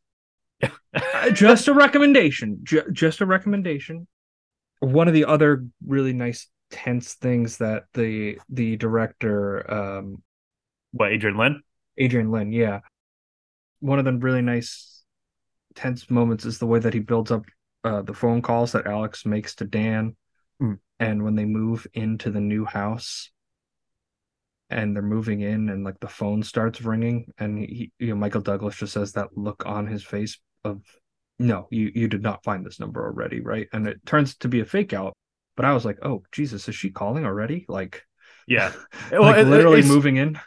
[1.32, 2.60] just a recommendation.
[2.64, 4.08] Ju- just a recommendation.
[4.80, 10.22] One of the other really nice tense things that the the director um
[10.92, 11.62] What, Adrian Lyne?
[11.96, 12.80] Adrian Lyne, yeah.
[13.80, 15.04] One of the really nice
[15.74, 17.44] tense moments is the way that he builds up
[17.84, 20.16] uh, the phone calls that Alex makes to Dan.
[20.62, 20.78] Mm.
[21.00, 23.30] And when they move into the new house
[24.70, 28.40] and they're moving in and like the phone starts ringing and he, you know, Michael
[28.40, 30.82] Douglas just says that look on his face of
[31.38, 33.66] no, you you did not find this number already, right?
[33.72, 35.14] And it turns to be a fake out.
[35.56, 37.66] But I was like, oh Jesus, is she calling already?
[37.68, 38.02] Like,
[38.46, 38.72] Yeah.
[39.12, 40.38] like it- literally moving in.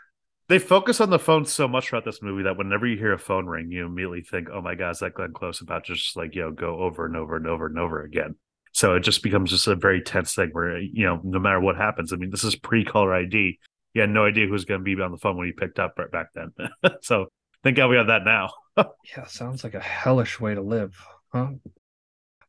[0.47, 3.19] They focus on the phone so much throughout this movie that whenever you hear a
[3.19, 6.35] phone ring, you immediately think, "Oh my God, is that Glenn Close about just like
[6.35, 8.35] know go over and over and over and over again?"
[8.71, 11.77] So it just becomes just a very tense thing where you know no matter what
[11.77, 13.59] happens, I mean, this is pre-caller ID.
[13.93, 15.79] You had no idea who was going to be on the phone when you picked
[15.79, 16.51] up right back then.
[17.01, 17.27] so
[17.63, 18.51] thank God we have that now.
[19.15, 20.93] Yeah, sounds like a hellish way to live,
[21.31, 21.51] huh?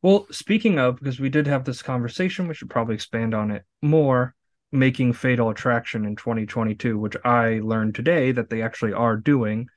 [0.01, 3.63] Well, speaking of, because we did have this conversation, we should probably expand on it
[3.81, 4.35] more.
[4.71, 9.67] Making Fatal Attraction in 2022, which I learned today that they actually are doing.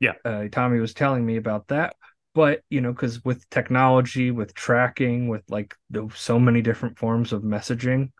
[0.00, 0.14] Yeah.
[0.24, 1.94] Uh, Tommy was telling me about that.
[2.34, 7.32] But, you know, because with technology, with tracking, with like the, so many different forms
[7.32, 8.10] of messaging,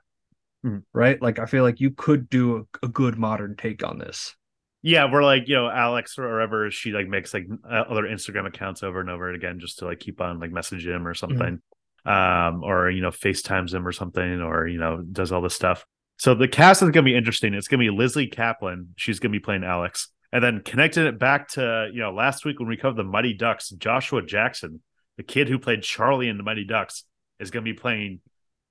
[0.65, 0.83] Mhm.
[0.93, 1.21] right?
[1.21, 4.37] Like, I feel like you could do a, a good modern take on this.
[4.85, 6.71] Yeah, we're like you know Alex or whatever.
[6.73, 10.01] She like makes like uh, other Instagram accounts over and over again just to like
[10.01, 11.61] keep on like message him or something,
[12.05, 15.87] um, or you know FaceTimes him or something, or you know does all this stuff.
[16.23, 17.53] So the cast is gonna be interesting.
[17.53, 18.91] It's gonna be Leslie Caplan.
[18.95, 22.61] She's gonna be playing Alex, and then connecting it back to you know last week
[22.61, 23.71] when we covered the Mighty Ducks.
[23.71, 24.83] Joshua Jackson,
[25.17, 27.03] the kid who played Charlie in the Mighty Ducks,
[27.41, 28.21] is gonna be playing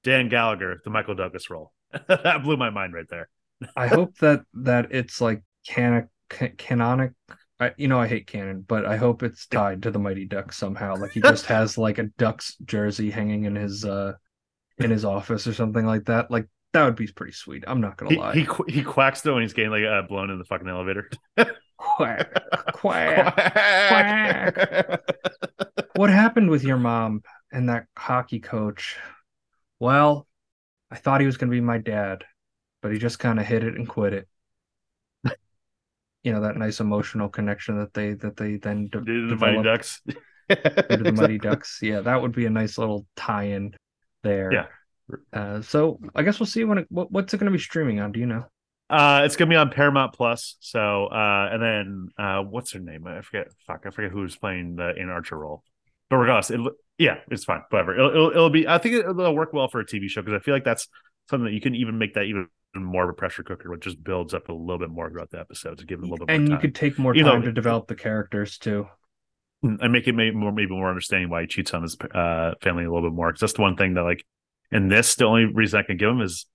[0.01, 1.73] Dan Gallagher, the Michael Douglas role.
[2.07, 3.27] that blew my mind right there.
[3.75, 7.11] I hope that that it's like canic ca- canonic.
[7.59, 10.55] I, you know, I hate canon, but I hope it's tied to the Mighty Ducks
[10.55, 10.95] somehow.
[10.95, 14.13] Like he just has like a Ducks jersey hanging in his uh
[14.77, 16.31] in his office or something like that.
[16.31, 17.63] Like that would be pretty sweet.
[17.67, 18.33] I'm not gonna He lie.
[18.33, 21.09] he, qu- he quacks though when he's getting like uh, blown in the fucking elevator.
[21.77, 22.33] Quack,
[22.73, 23.35] quack.
[23.35, 25.01] quack.
[25.95, 28.97] what happened with your mom and that hockey coach?
[29.79, 30.27] Well,
[30.89, 32.23] I thought he was gonna be my dad,
[32.81, 34.27] but he just kind of hit it and quit it.
[36.23, 39.63] You know that nice emotional connection that they that they then de- Dude, the Mighty
[39.63, 40.01] Ducks.
[40.47, 41.79] the Mighty Ducks.
[41.81, 43.73] Yeah, that would be a nice little tie-in
[44.21, 44.53] there.
[44.53, 44.65] Yeah.
[45.33, 47.99] Uh, so I guess we'll see when it, what, what's it going to be streaming
[47.99, 48.11] on?
[48.11, 48.45] Do you know?
[48.89, 50.57] Uh, it's gonna be on Paramount Plus.
[50.59, 53.07] So, uh, and then uh, what's her name?
[53.07, 53.47] I forget.
[53.65, 55.63] Fuck, I forget who's playing the Anne Archer role.
[56.09, 56.59] But regardless, it,
[56.97, 57.61] yeah, it's fine.
[57.69, 57.93] Whatever.
[57.95, 58.67] It'll, it'll, it'll be.
[58.67, 60.89] I think it, will work well for a TV show because I feel like that's
[61.29, 64.03] something that you can even make that even more of a pressure cooker, which just
[64.03, 66.35] builds up a little bit more throughout the episode to give it a little bit
[66.35, 68.87] And you could take more You know- time to develop the characters too.
[69.63, 72.83] and make it maybe more maybe more understanding why he cheats on his uh, family
[72.83, 73.29] a little bit more.
[73.29, 74.25] Because that's the one thing that like
[74.71, 76.45] in this, the only reason I can give him is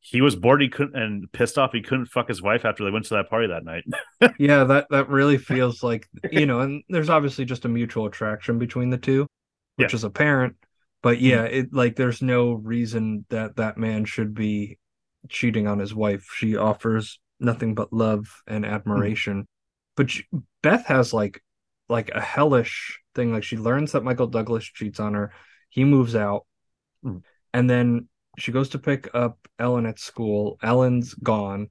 [0.00, 2.90] he was bored he couldn't and pissed off he couldn't fuck his wife after they
[2.90, 3.84] went to that party that night.
[4.38, 8.58] yeah, that that really feels like you know, and there's obviously just a mutual attraction
[8.58, 9.26] between the two,
[9.76, 10.56] which is apparent.
[11.02, 14.78] But yeah, it like there's no reason that that man should be
[15.28, 16.26] cheating on his wife.
[16.34, 19.46] She offers nothing but love and admiration.
[19.96, 20.24] But she,
[20.62, 21.42] Beth has like
[21.88, 23.32] like a hellish thing.
[23.32, 25.32] Like she learns that Michael Douglas cheats on her.
[25.68, 26.46] He moves out,
[27.06, 27.22] Mm.
[27.56, 28.06] And then
[28.38, 30.58] she goes to pick up Ellen at school.
[30.62, 31.68] Ellen's gone.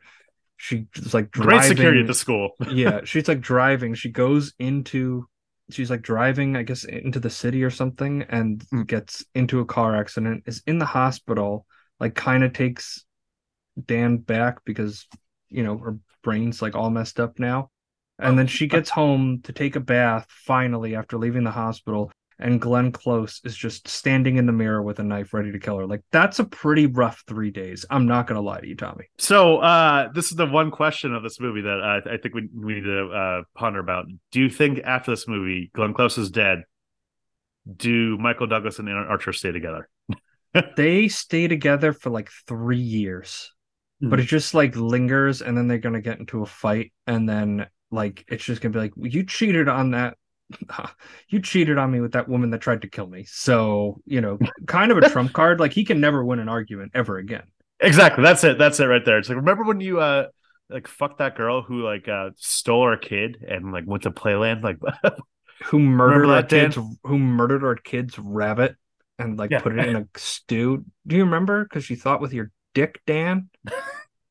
[0.57, 1.59] She's like driving.
[1.59, 2.55] Great security at the school.
[2.71, 3.93] yeah, she's like driving.
[3.93, 5.27] She goes into
[5.69, 8.87] she's like driving, I guess, into the city or something, and Mm.
[8.87, 11.67] gets into a car accident, is in the hospital,
[11.99, 13.05] like kind of takes
[13.85, 15.05] Dan back because
[15.49, 17.69] you know her brain's like all messed up now.
[18.17, 22.59] And then she gets home to take a bath finally after leaving the hospital, and
[22.59, 25.87] Glenn Close is just standing in the mirror with a knife ready to kill her.
[25.87, 27.85] Like that's a pretty rough three days.
[27.89, 29.05] I'm not gonna lie to you, Tommy.
[29.17, 32.49] So uh, this is the one question of this movie that uh, I think we,
[32.53, 34.05] we need to uh, ponder about.
[34.31, 36.63] Do you think after this movie, Glenn Close is dead?
[37.75, 39.89] Do Michael Douglas and Archer stay together?
[40.77, 43.51] they stay together for like three years
[44.01, 44.09] Hmm.
[44.09, 47.67] but it just like lingers and then they're gonna get into a fight and then
[47.91, 50.17] like it's just gonna be like you cheated on that
[51.29, 54.37] you cheated on me with that woman that tried to kill me so you know
[54.67, 57.43] kind of a trump card like he can never win an argument ever again
[57.81, 58.23] Exactly.
[58.23, 58.57] That's it.
[58.57, 59.17] That's it right there.
[59.17, 60.27] It's like remember when you uh
[60.69, 64.63] like fuck that girl who like uh stole our kid and like went to Playland
[64.63, 64.77] like
[65.65, 66.71] who murdered our that, Dan?
[66.71, 68.77] kids who murdered our kid's rabbit
[69.19, 69.59] and like Yeah.
[69.59, 73.49] put it in a stew do you remember because she thought with your dick dan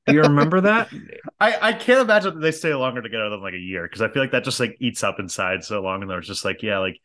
[0.07, 0.89] do you remember that
[1.41, 4.09] I I can't imagine that they stay longer together than like a year because I
[4.09, 6.79] feel like that just like eats up inside so long and they're just like yeah
[6.79, 6.99] like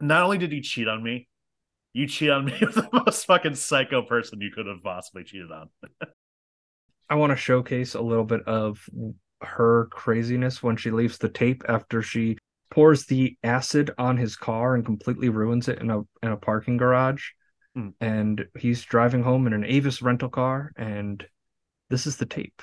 [0.00, 1.28] not only did you cheat on me
[1.92, 5.50] you cheat on me with the most fucking psycho person you could have possibly cheated
[5.50, 5.68] on.
[7.08, 8.88] I want to showcase a little bit of
[9.42, 12.36] her craziness when she leaves the tape after she
[12.70, 16.76] pours the acid on his car and completely ruins it in a in a parking
[16.76, 17.30] garage.
[17.74, 17.88] Hmm.
[18.00, 21.24] And he's driving home in an Avis rental car, and
[21.90, 22.62] this is the tape.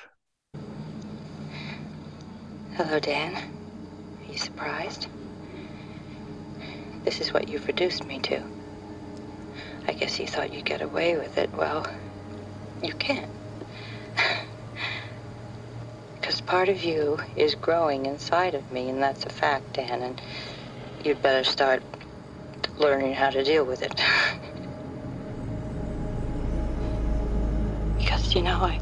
[2.74, 3.34] Hello, Dan.
[3.36, 5.06] Are you surprised?
[7.04, 8.42] This is what you've reduced me to.
[9.86, 11.50] I guess you thought you'd get away with it.
[11.54, 11.86] Well,
[12.82, 13.28] you can't.
[16.20, 20.20] Because part of you is growing inside of me, and that's a fact, Dan, and
[21.02, 21.82] you'd better start
[22.78, 23.94] learning how to deal with it.
[27.98, 28.78] because, you know, I,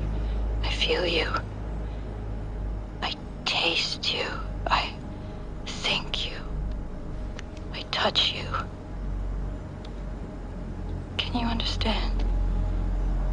[0.76, 1.26] feel you.
[3.02, 3.12] I
[3.46, 4.26] taste you.
[4.66, 4.90] I
[5.66, 6.36] think you.
[7.72, 8.44] I touch you.
[11.16, 12.24] Can you understand?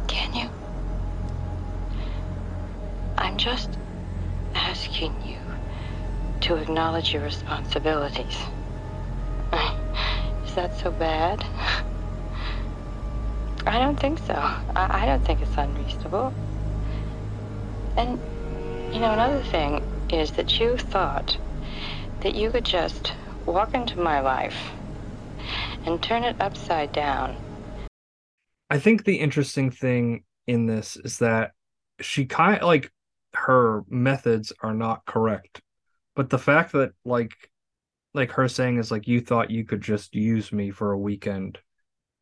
[0.08, 0.48] Can you?
[3.18, 3.68] I'm just
[4.54, 5.36] asking you
[6.40, 8.38] to acknowledge your responsibilities.
[9.52, 11.44] Is that so bad?
[13.66, 14.34] I don't think so.
[14.34, 16.32] I, I don't think it's unreasonable.
[17.96, 18.18] And
[18.92, 21.36] you know, another thing is that you thought
[22.20, 23.12] that you could just
[23.46, 24.70] walk into my life
[25.84, 27.36] and turn it upside down.
[28.70, 31.52] I think the interesting thing in this is that
[32.00, 32.90] she kind of like
[33.34, 35.60] her methods are not correct.
[36.16, 37.32] But the fact that like
[38.14, 41.58] like her saying is like you thought you could just use me for a weekend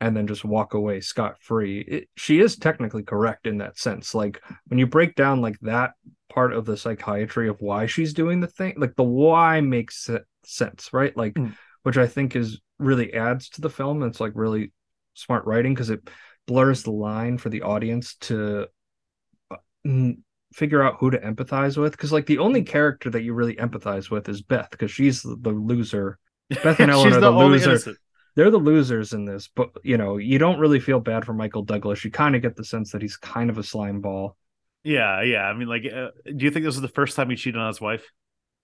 [0.03, 2.09] and then just walk away scot free.
[2.17, 4.17] She is technically correct in that sense.
[4.17, 5.93] Like when you break down like that
[6.29, 10.11] part of the psychiatry of why she's doing the thing, like the why makes
[10.45, 11.17] sense, right?
[11.17, 11.55] Like Mm.
[11.85, 14.03] which I think is really adds to the film.
[14.03, 14.73] It's like really
[15.15, 16.11] smart writing because it
[16.49, 18.67] blurs the line for the audience to
[19.53, 20.17] uh, mm,
[20.53, 24.11] figure out who to empathize with because like the only character that you really empathize
[24.11, 26.19] with is beth because she's the, loser
[26.65, 27.99] beth and ellen are the the, loser innocent.
[28.35, 31.63] They're the losers in this but you know you don't really feel bad for michael
[31.63, 34.37] douglas you kind of get the sense that he's kind of a slime ball
[34.85, 35.43] Yeah, yeah.
[35.45, 37.69] I mean, like, uh, do you think this is the first time he cheated on
[37.69, 38.05] his wife?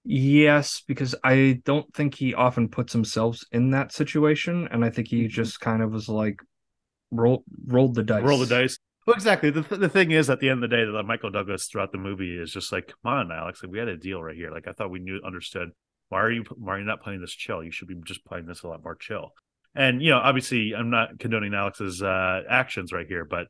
[0.04, 5.08] yes because i don't think he often puts himself in that situation and i think
[5.08, 5.28] he Mhm.
[5.28, 6.40] just kind of was like
[7.10, 8.78] roll rolled the dice Roll the dice.
[9.06, 9.48] Well, exactly.
[9.48, 11.98] The, the thing is, at the end of the day, that Michael Douglas throughout the
[11.98, 13.62] movie is just like, come on, Alex.
[13.62, 14.50] Like, we had a deal right here.
[14.50, 15.70] Like, I thought we knew, understood.
[16.10, 17.64] Why are you, why are you not playing this chill?
[17.64, 19.32] You should be just playing this a lot more chill.
[19.78, 23.48] And you know, obviously, I'm not condoning Alex's uh, actions right here, but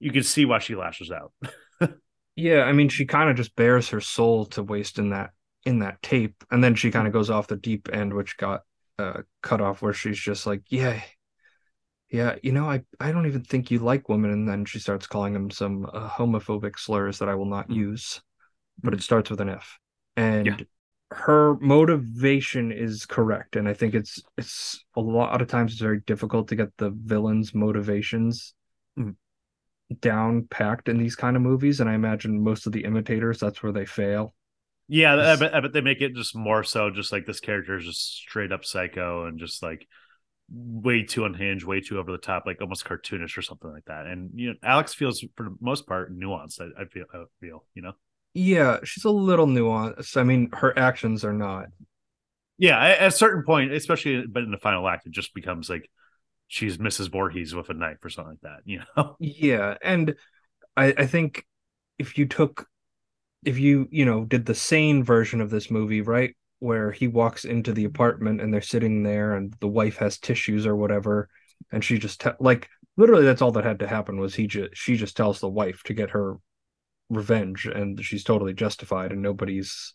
[0.00, 1.32] you can see why she lashes out.
[2.36, 5.30] Yeah, I mean, she kind of just bears her soul to waste in that
[5.64, 8.62] in that tape, and then she kind of goes off the deep end, which got
[8.98, 11.02] uh, cut off, where she's just like, "Yeah,
[12.10, 15.06] yeah, you know, I I don't even think you like women," and then she starts
[15.06, 17.76] calling him some uh, homophobic slurs that I will not Mm.
[17.76, 18.22] use,
[18.82, 19.02] but it Mm.
[19.02, 19.78] starts with an F,
[20.16, 20.56] and Yeah.
[21.10, 26.00] Her motivation is correct, and I think it's it's a lot of times it's very
[26.00, 28.54] difficult to get the villain's motivations
[28.98, 29.14] Mm.
[30.00, 33.62] down packed in these kind of movies and i imagine most of the imitators that's
[33.62, 34.34] where they fail
[34.88, 35.40] Yeah, I Yes.
[35.40, 38.00] bet, I bet they make it just more so, just like this character is just
[38.16, 39.86] straight up psycho and just like
[40.50, 44.06] way too unhinged, way too over the top, like almost cartoonish or something like that.
[44.06, 46.60] And you know, Alex feels for the most part nuanced.
[46.60, 47.92] I, I feel, I feel, you know.
[48.34, 51.66] Yeah she's a little nuanced i mean her actions are not
[52.58, 55.88] Yeah, at a certain point, especially but in the final act, it just becomes like
[56.48, 57.08] she's Mrs.
[57.08, 58.60] Voorhees with a knife or something like that.
[58.64, 59.16] You know.
[59.18, 60.14] yeah and
[60.76, 61.46] i i think
[61.98, 62.66] if you took
[63.44, 67.44] if you you know did the sane version of this movie right where he walks
[67.44, 71.28] into the apartment and they're sitting there and the wife has tissues or whatever
[71.72, 74.70] and she just te- like literally that's all that had to happen was he just
[74.74, 76.36] she just tells the wife to get her
[77.10, 79.94] revenge and she's totally justified and nobody's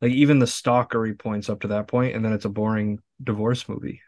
[0.00, 3.68] like even the stalkery points up to that point and then it's a boring divorce
[3.68, 4.00] movie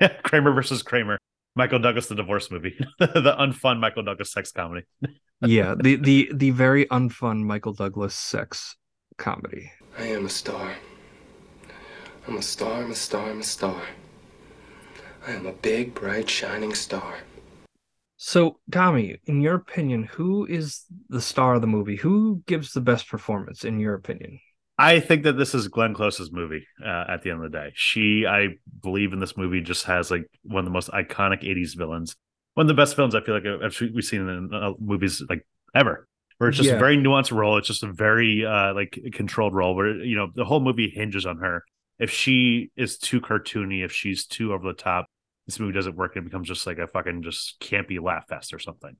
[0.22, 1.18] Kramer versus Kramer.
[1.54, 4.86] Michael Douglas, the divorce movie, the unfun Michael Douglas sex comedy.
[5.44, 8.76] yeah the the the very unfun michael douglas sex
[9.18, 10.74] comedy I am a star.
[12.26, 13.82] I'm a star, I'm a star, I'm a star.
[15.26, 17.16] I am a big, bright, shining star.
[18.24, 21.96] So, Tommy, in your opinion, who is the star of the movie?
[21.96, 24.38] Who gives the best performance, in your opinion?
[24.78, 26.64] I think that this is Glenn Close's movie.
[26.80, 28.50] Uh, at the end of the day, she, I
[28.80, 32.14] believe, in this movie just has like one of the most iconic '80s villains,
[32.54, 35.44] one of the best films I feel like I've, we've seen in uh, movies like
[35.74, 36.06] ever.
[36.38, 36.76] Where it's just Yeah.
[36.76, 37.58] a very nuanced role.
[37.58, 39.74] It's just a very uh, like controlled role.
[39.74, 41.64] Where you know the whole movie hinges on her.
[41.98, 45.06] If she is too cartoony, if she's too over the top,
[45.46, 46.16] this movie doesn't work.
[46.16, 48.96] And it becomes just like a fucking just campy laugh fest or something.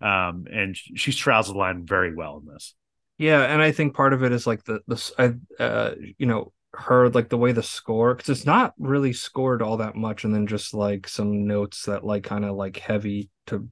[0.00, 2.74] Um, and she, she straddles the line very well in this.
[3.16, 6.52] Yeah, and I think part of it is like the the I uh you know
[6.72, 10.34] her like the way the score because it's not really scored all that much, and
[10.34, 13.68] then just like some notes that like kind of like heavy to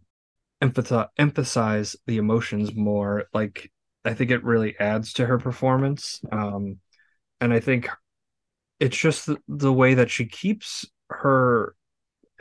[0.61, 3.25] emphasize emphasize the emotions more.
[3.35, 3.70] Like
[4.05, 6.20] I think it really adds to her performance.
[6.31, 6.79] Um,
[7.41, 7.89] and I think
[8.79, 11.75] it's just the, the way that she keeps her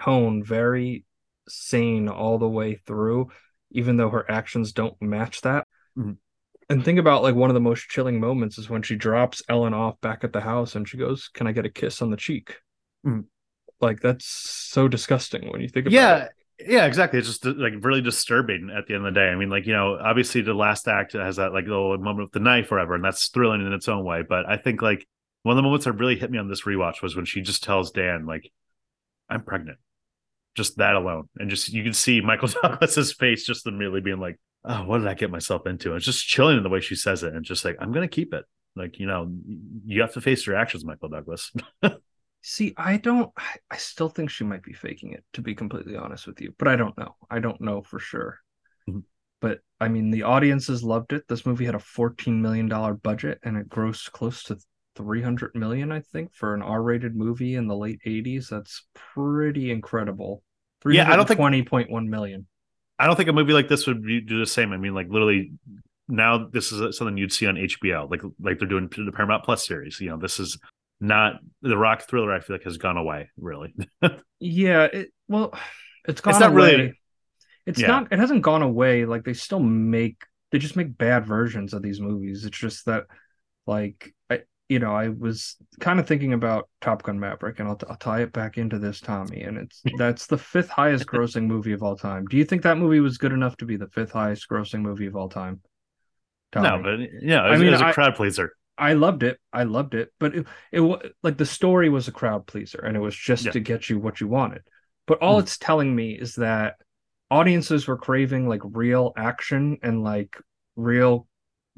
[0.04, 1.06] tone very
[1.47, 3.30] sane all the way through,
[3.72, 5.68] even though her actions don't match that.
[5.97, 6.18] Mhm.
[6.70, 9.74] And think about like one of the most chilling moments is when she drops Ellen
[9.74, 12.18] off back at the house and she goes, Can I get a kiss on the
[12.18, 12.58] cheek?
[13.06, 13.26] Mhm.
[13.80, 16.28] Like that's so disgusting when you think about yeah
[16.60, 16.68] it.
[16.68, 19.49] yeah exactly it's just like really disturbing at the end of the day i mean
[19.49, 22.72] like you know obviously the last act has that like little moment with the knife
[22.72, 25.08] or whatever and that's thrilling in its own way but i think like
[25.43, 27.64] one of the moments that really hit me on this rewatch was when she just
[27.64, 28.52] tells dan like
[29.30, 29.78] i'm pregnant
[30.56, 34.39] just that alone and just you can see michael douglas's face just immediately being like
[34.66, 37.24] oh what did i get myself into it's just chilling in the way she says
[37.24, 38.45] it and just like i'm gonna keep it
[38.76, 39.32] like you know
[39.86, 41.52] you have to face your actions michael douglas
[42.43, 43.32] See, I don't
[43.70, 46.56] I- still think she might be faking it, to be completely honest with you.
[46.58, 47.16] But I don't know.
[47.30, 48.39] I don't know for sure.
[48.89, 49.04] Mhm.
[49.41, 51.28] But I mean the audiences loved it.
[51.28, 52.68] This movie had a $14 million
[53.04, 54.58] budget and it grossed close to
[55.04, 58.49] 300 million, I think, for an R-rated movie in the late 80s.
[58.49, 60.43] That's pretty incredible.
[60.86, 62.47] Yeah, I don't think- 320.1 million.
[62.99, 64.72] I don't think a movie like this would be, do the same.
[64.74, 65.54] I mean, like literally,
[66.08, 69.66] now this is something you'd see on HBO, like like they're doing the Paramount Plus
[69.66, 69.99] series.
[69.99, 70.60] You know, this is
[70.99, 72.32] not the rock thriller.
[72.32, 73.32] I feel like has gone away.
[73.38, 73.74] Really,
[74.39, 75.58] Yeah, it well,
[76.08, 76.76] it's gone It's not away.
[76.76, 76.93] really-
[77.66, 77.88] It's Yeah.
[77.88, 78.12] not.
[78.12, 79.06] It hasn't gone away.
[79.06, 80.22] Like they still make.
[80.52, 82.45] They just make bad versions of these movies.
[82.45, 83.06] It's just that,
[83.66, 84.41] like, I
[84.72, 88.22] you know, I was kind of thinking about Top Gun Maverick, and I'll, I'll tie
[88.22, 89.42] it back into this, Tommy.
[89.42, 92.26] And it's that's the fifth highest grossing movie of all time.
[92.26, 95.08] Do you think that movie was good enough to be the fifth highest grossing movie
[95.08, 95.60] of all time?
[96.56, 98.54] no, but yeah, it I was, mean, it was a I- crowd pleaser.
[98.78, 99.38] I loved it.
[99.54, 100.82] I loved it, but it, it
[101.22, 103.52] like the story was a crowd pleaser, and it was just Yeah.
[103.52, 104.62] to get you what you wanted.
[105.06, 105.44] But all Mhm.
[105.44, 106.76] it's telling me is that
[107.30, 110.36] audiences were craving like real action and like
[110.78, 111.28] real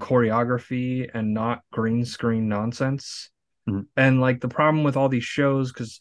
[0.04, 3.30] choreography and not green screen nonsense.
[3.70, 3.86] Mhm.
[3.95, 5.99] And like the problem with all these shows, because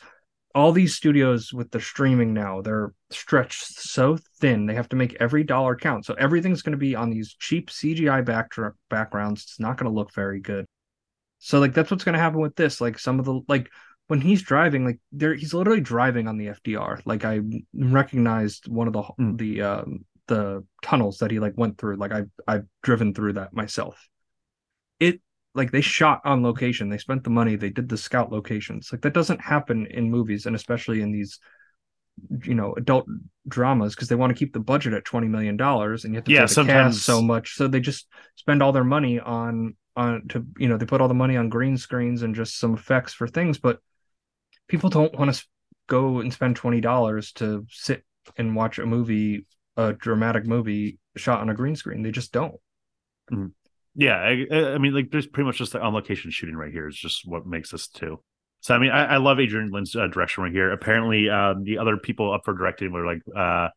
[0.55, 4.67] all these studios with the streaming now, they're stretched so thin.
[4.67, 6.05] They have to make every dollar count.
[6.05, 9.43] So everything's going to be on these cheap CGI backdrop backgrounds.
[9.45, 10.67] It's not going to look very good.
[11.39, 12.81] So like that's what's going to happen with this.
[12.81, 13.69] Like some of the like
[14.09, 17.01] when he's driving, like there he's literally driving on the FDR.
[17.05, 17.41] Like I
[17.73, 19.39] recognized one of the Mm.
[19.39, 21.97] the um the tunnels that he like went through.
[21.97, 23.97] Like i've I've driven through that myself.
[24.99, 25.21] It
[25.55, 26.89] like they shot on location.
[26.89, 27.57] They spent the money.
[27.57, 28.91] They did the scout locations.
[28.93, 31.39] Like that doesn't happen in movies, and especially in these,
[32.45, 33.07] you know, adult
[33.49, 36.25] dramas because they want to keep the budget at twenty million dollars, and you have
[36.25, 37.55] to Yeah, pay the sometimes- cast so much.
[37.57, 38.07] So they just
[38.37, 41.51] spend all their money on on to you know they put all the money on
[41.51, 43.79] green screens and just some effects for things, but
[44.69, 45.45] people don't want to
[45.89, 48.03] go and spend twenty dollars to sit
[48.39, 49.45] and watch a movie,
[49.77, 52.03] a dramatic movie shot on a green screen.
[52.03, 52.55] They just don't.
[53.95, 56.89] Yeah, I, I mean, like there's pretty much just the on location shooting right here
[56.89, 58.21] is just what makes this too.
[58.61, 60.71] So I mean, I, I love Adrian Lyne's uh, direction right here.
[60.71, 63.69] Apparently, um, the other people up for directing were like uh,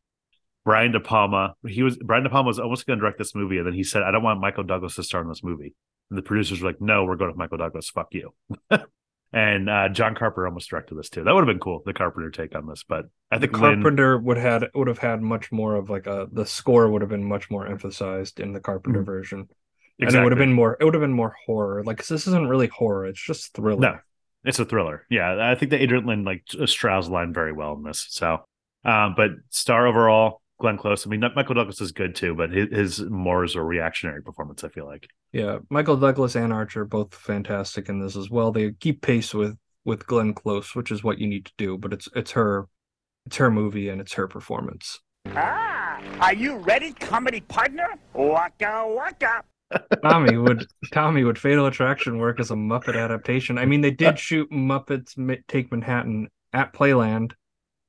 [0.63, 1.55] Brian De Palma.
[1.67, 3.83] He was Brian De Palma was almost going to direct this movie, and then he
[3.83, 5.75] said, "I don't want Michael Douglas to star in this movie."
[6.09, 7.89] And the producers were like, "No, we're going with Michael Douglas.
[7.89, 8.33] Fuck you."
[9.36, 11.23] and uh, John Carpenter almost directed this too.
[11.23, 12.83] That would have been cool, the Carpenter take on this.
[12.88, 16.07] But I The think Lyne, Carpenter would had would have had much more of like
[16.07, 19.05] a the score would have been much more emphasized in the Carpenter Mhm.
[19.05, 19.39] version,
[19.99, 20.05] exactly.
[20.07, 20.77] and it would have been more.
[20.79, 21.83] It would have been more horror.
[21.83, 23.79] Like 'cause this isn't really horror; it's just thriller.
[23.81, 23.97] No,
[24.45, 25.05] it's a thriller.
[25.09, 28.07] Yeah, I think the Adrian Lyne like Strauss line very well in this.
[28.09, 28.45] So,
[28.86, 31.05] um, but star overall, Glenn Close.
[31.05, 34.63] I mean, Michael Douglas is good too, but his, his more is a reactionary performance.
[34.63, 35.09] I feel like.
[35.31, 38.51] Yeah, Michael Douglas and Archer both fantastic in this as well.
[38.51, 41.77] They keep pace with with Glenn Close, which is what you need to do.
[41.77, 42.67] But it's it's her,
[43.25, 44.99] it's her movie and it's her performance.
[45.35, 47.87] Ah, are you ready, comedy partner?
[48.13, 49.43] Waka waka.
[50.03, 53.57] Tommy would Tommy would Fatal Attraction work as a Muppet adaptation?
[53.57, 55.15] I mean, they did shoot Muppets
[55.47, 57.33] Take Manhattan at Playland.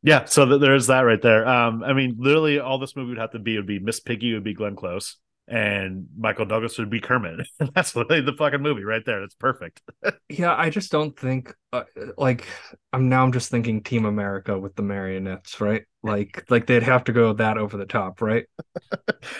[0.06, 1.46] Yeah, so th- there's that right there.
[1.48, 4.34] Um, I mean, literally, all this movie would have to be would be Miss Piggy
[4.34, 5.16] would be Glenn Close,
[5.48, 7.44] and Michael Douglas would be Kermit.
[7.74, 9.20] That's literally the fucking movie right there.
[9.20, 9.82] That's perfect.
[10.28, 11.84] Yeah, I just don't think uh,
[12.18, 12.46] like
[12.92, 15.82] I'm now I'm just thinking Team America with the marionettes, right?
[16.02, 18.44] Like like they'd have to go that over the top, right?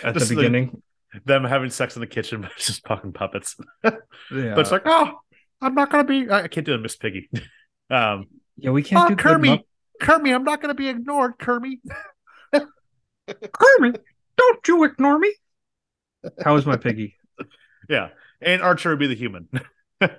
[0.03, 0.83] At the like- beginning.
[1.25, 3.57] Them having sex in the kitchen, but it's just fucking puppets.
[3.83, 3.91] Yeah.
[4.31, 5.19] But it's like, oh,
[5.61, 6.31] I'm not gonna be.
[6.31, 7.31] I can't do a Miss Piggy.
[7.89, 9.63] Um, yeah, we can't oh, do Kermit,
[10.01, 11.79] Mupp- Kermit, I'm not gonna be ignored, Kermit.
[12.53, 14.05] Kermit,
[14.37, 15.35] don't you ignore me.
[16.43, 17.17] How is my piggy?
[17.89, 18.09] Yeah,
[18.41, 19.49] and Archer would be the human.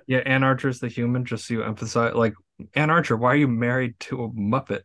[0.08, 2.34] Yeah, Anne Archer's the human, just so you emphasize like
[2.74, 4.80] Anne Archer, why are you married to a Muppet?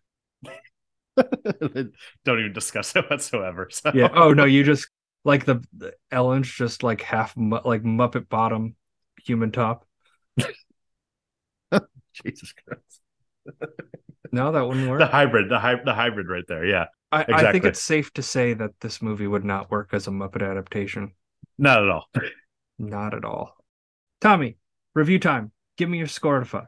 [1.16, 3.70] Don't even discuss it whatsoever.
[3.72, 3.92] So.
[3.94, 4.10] Yeah.
[4.14, 4.88] Oh no, you just
[5.26, 8.76] like the, the Ellen's just like half mu- like Muppet bottom,
[9.24, 9.88] human top.
[12.24, 13.02] Jesus Christ.
[14.34, 15.00] No, that wouldn't work.
[15.00, 16.66] The hybrid, the hy- the hybrid right there.
[16.66, 20.08] Yeah, I, I think it's safe to say that this movie would not work as
[20.08, 21.14] a Muppet adaptation.
[21.58, 22.10] not at all.
[22.80, 23.56] Not at all.
[24.20, 24.58] Tommy,
[24.96, 25.52] review time.
[25.78, 26.68] Give me your score out of five.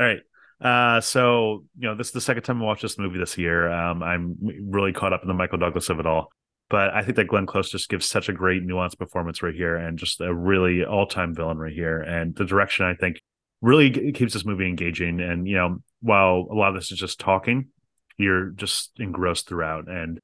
[0.00, 0.20] All right.
[0.58, 3.70] Uh, so you know, this is the second time I watched this movie this year.
[3.70, 6.32] Um, I'm really caught up in the Michael Douglas of it all.
[6.70, 9.76] But I think that Glenn Close just gives such a great nuanced performance right here,
[9.76, 12.00] and just a really all-time villain right here.
[12.00, 13.20] And the direction I think
[13.60, 15.20] really keeps this movie engaging.
[15.20, 17.68] And you know, while a lot of this is just talking,
[18.16, 19.88] you're just engrossed throughout.
[19.88, 20.20] And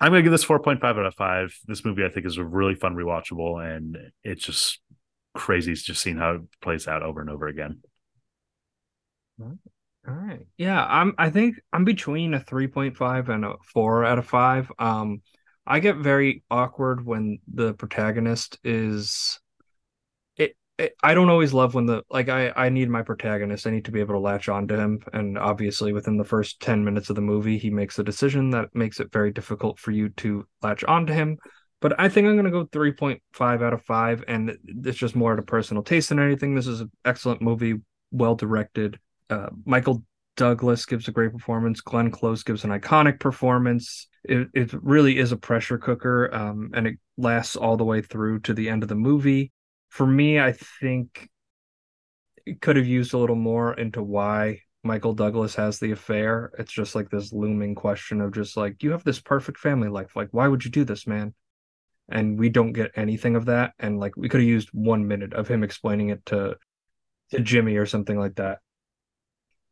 [0.00, 1.56] I'm gonna give this 4.5 out of five.
[1.66, 4.80] This movie I think is a really fun rewatchable, and it's just
[5.34, 7.80] crazy just seeing how it plays out over and over again.
[10.06, 10.46] All right.
[10.56, 14.72] Yeah, I'm I think I'm between a 3.5 and a 4 out of 5.
[14.78, 15.22] Um
[15.64, 19.38] I get very awkward when the protagonist is
[21.02, 23.66] I don't always love when the like I I need my protagonist.
[23.66, 26.60] I need to be able to latch on to him and obviously within the first
[26.60, 29.90] 10 minutes of the movie he makes a decision that makes it very difficult for
[29.90, 31.36] you to latch on to him.
[31.80, 35.34] But I think I'm going to go 3.5 out of 5 and it's just more
[35.34, 36.54] at a personal taste than anything.
[36.54, 37.74] This is an excellent movie,
[38.10, 38.98] well directed.
[39.28, 40.04] Uh, Michael
[40.36, 41.80] Douglas gives a great performance.
[41.80, 44.08] Glenn Close gives an iconic performance.
[44.24, 48.40] It, it really is a pressure cooker, um, and it lasts all the way through
[48.40, 49.52] to the end of the movie.
[49.92, 51.28] For me, I think
[52.46, 56.50] it could have used a little more into why Michael Douglas has the affair.
[56.58, 60.16] It's just like this looming question of just like, you have this perfect family life.
[60.16, 61.34] Like, why would you do this, man?
[62.08, 63.74] And we don't get anything of that.
[63.78, 66.56] And like, we could have used one minute of him explaining it to
[67.32, 68.60] to Jimmy or something like that.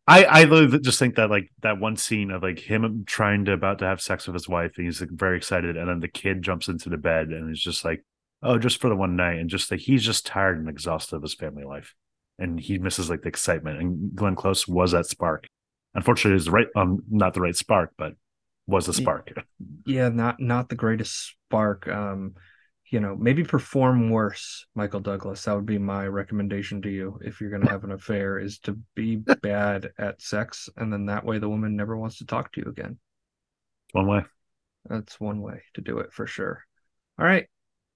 [0.07, 3.79] I I just think that like that one scene of like him trying to about
[3.79, 6.43] to have sex with his wife, and he's like very excited, and then the kid
[6.43, 8.05] jumps into the bed and is just like,
[8.43, 11.23] oh, just for the one night, and just like he's just tired and exhausted of
[11.23, 11.95] his family life,
[12.39, 13.81] and he misses like the excitement.
[13.81, 15.47] And Glenn Close was that spark.
[15.95, 18.15] Unfortunately, it was the right um not the right spark, but
[18.67, 19.33] was a spark.
[19.87, 22.35] yeah not not the greatest spark um
[22.87, 27.41] you know maybe perform worse michael douglas that would be my recommendation to you if
[27.41, 31.25] you're going to have an affair is to be bad at sex and then that
[31.25, 32.97] way the woman never wants to talk to you again
[33.93, 34.25] One way.
[34.89, 36.63] that's one way to do it for sure
[37.19, 37.47] all right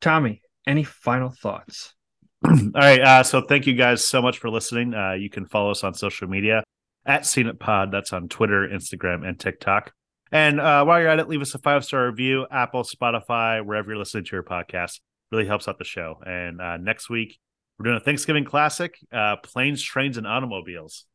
[0.04, 1.94] tommy any final thoughts
[2.46, 3.00] All right.
[3.00, 4.92] Uh, so thank you guys so much for listening.
[4.92, 6.62] Uh, you can follow us on social media
[7.06, 7.90] at Scene It Pod.
[7.90, 9.92] That's on Twitter, Instagram, and TikTok.
[10.30, 13.88] And uh, while you're at it, leave us a five star review, Apple, Spotify, wherever
[13.88, 15.00] you're listening to your podcast.
[15.32, 16.20] Really helps out the show.
[16.26, 17.38] And uh, next week,
[17.78, 21.06] we're doing a Thanksgiving classic uh, Planes, Trains, and Automobiles.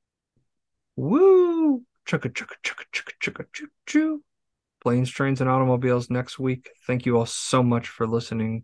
[0.96, 4.24] woo chugga chugga chugga chugga chugga choo choo
[4.82, 8.64] planes trains and automobiles next week thank you all so much for listening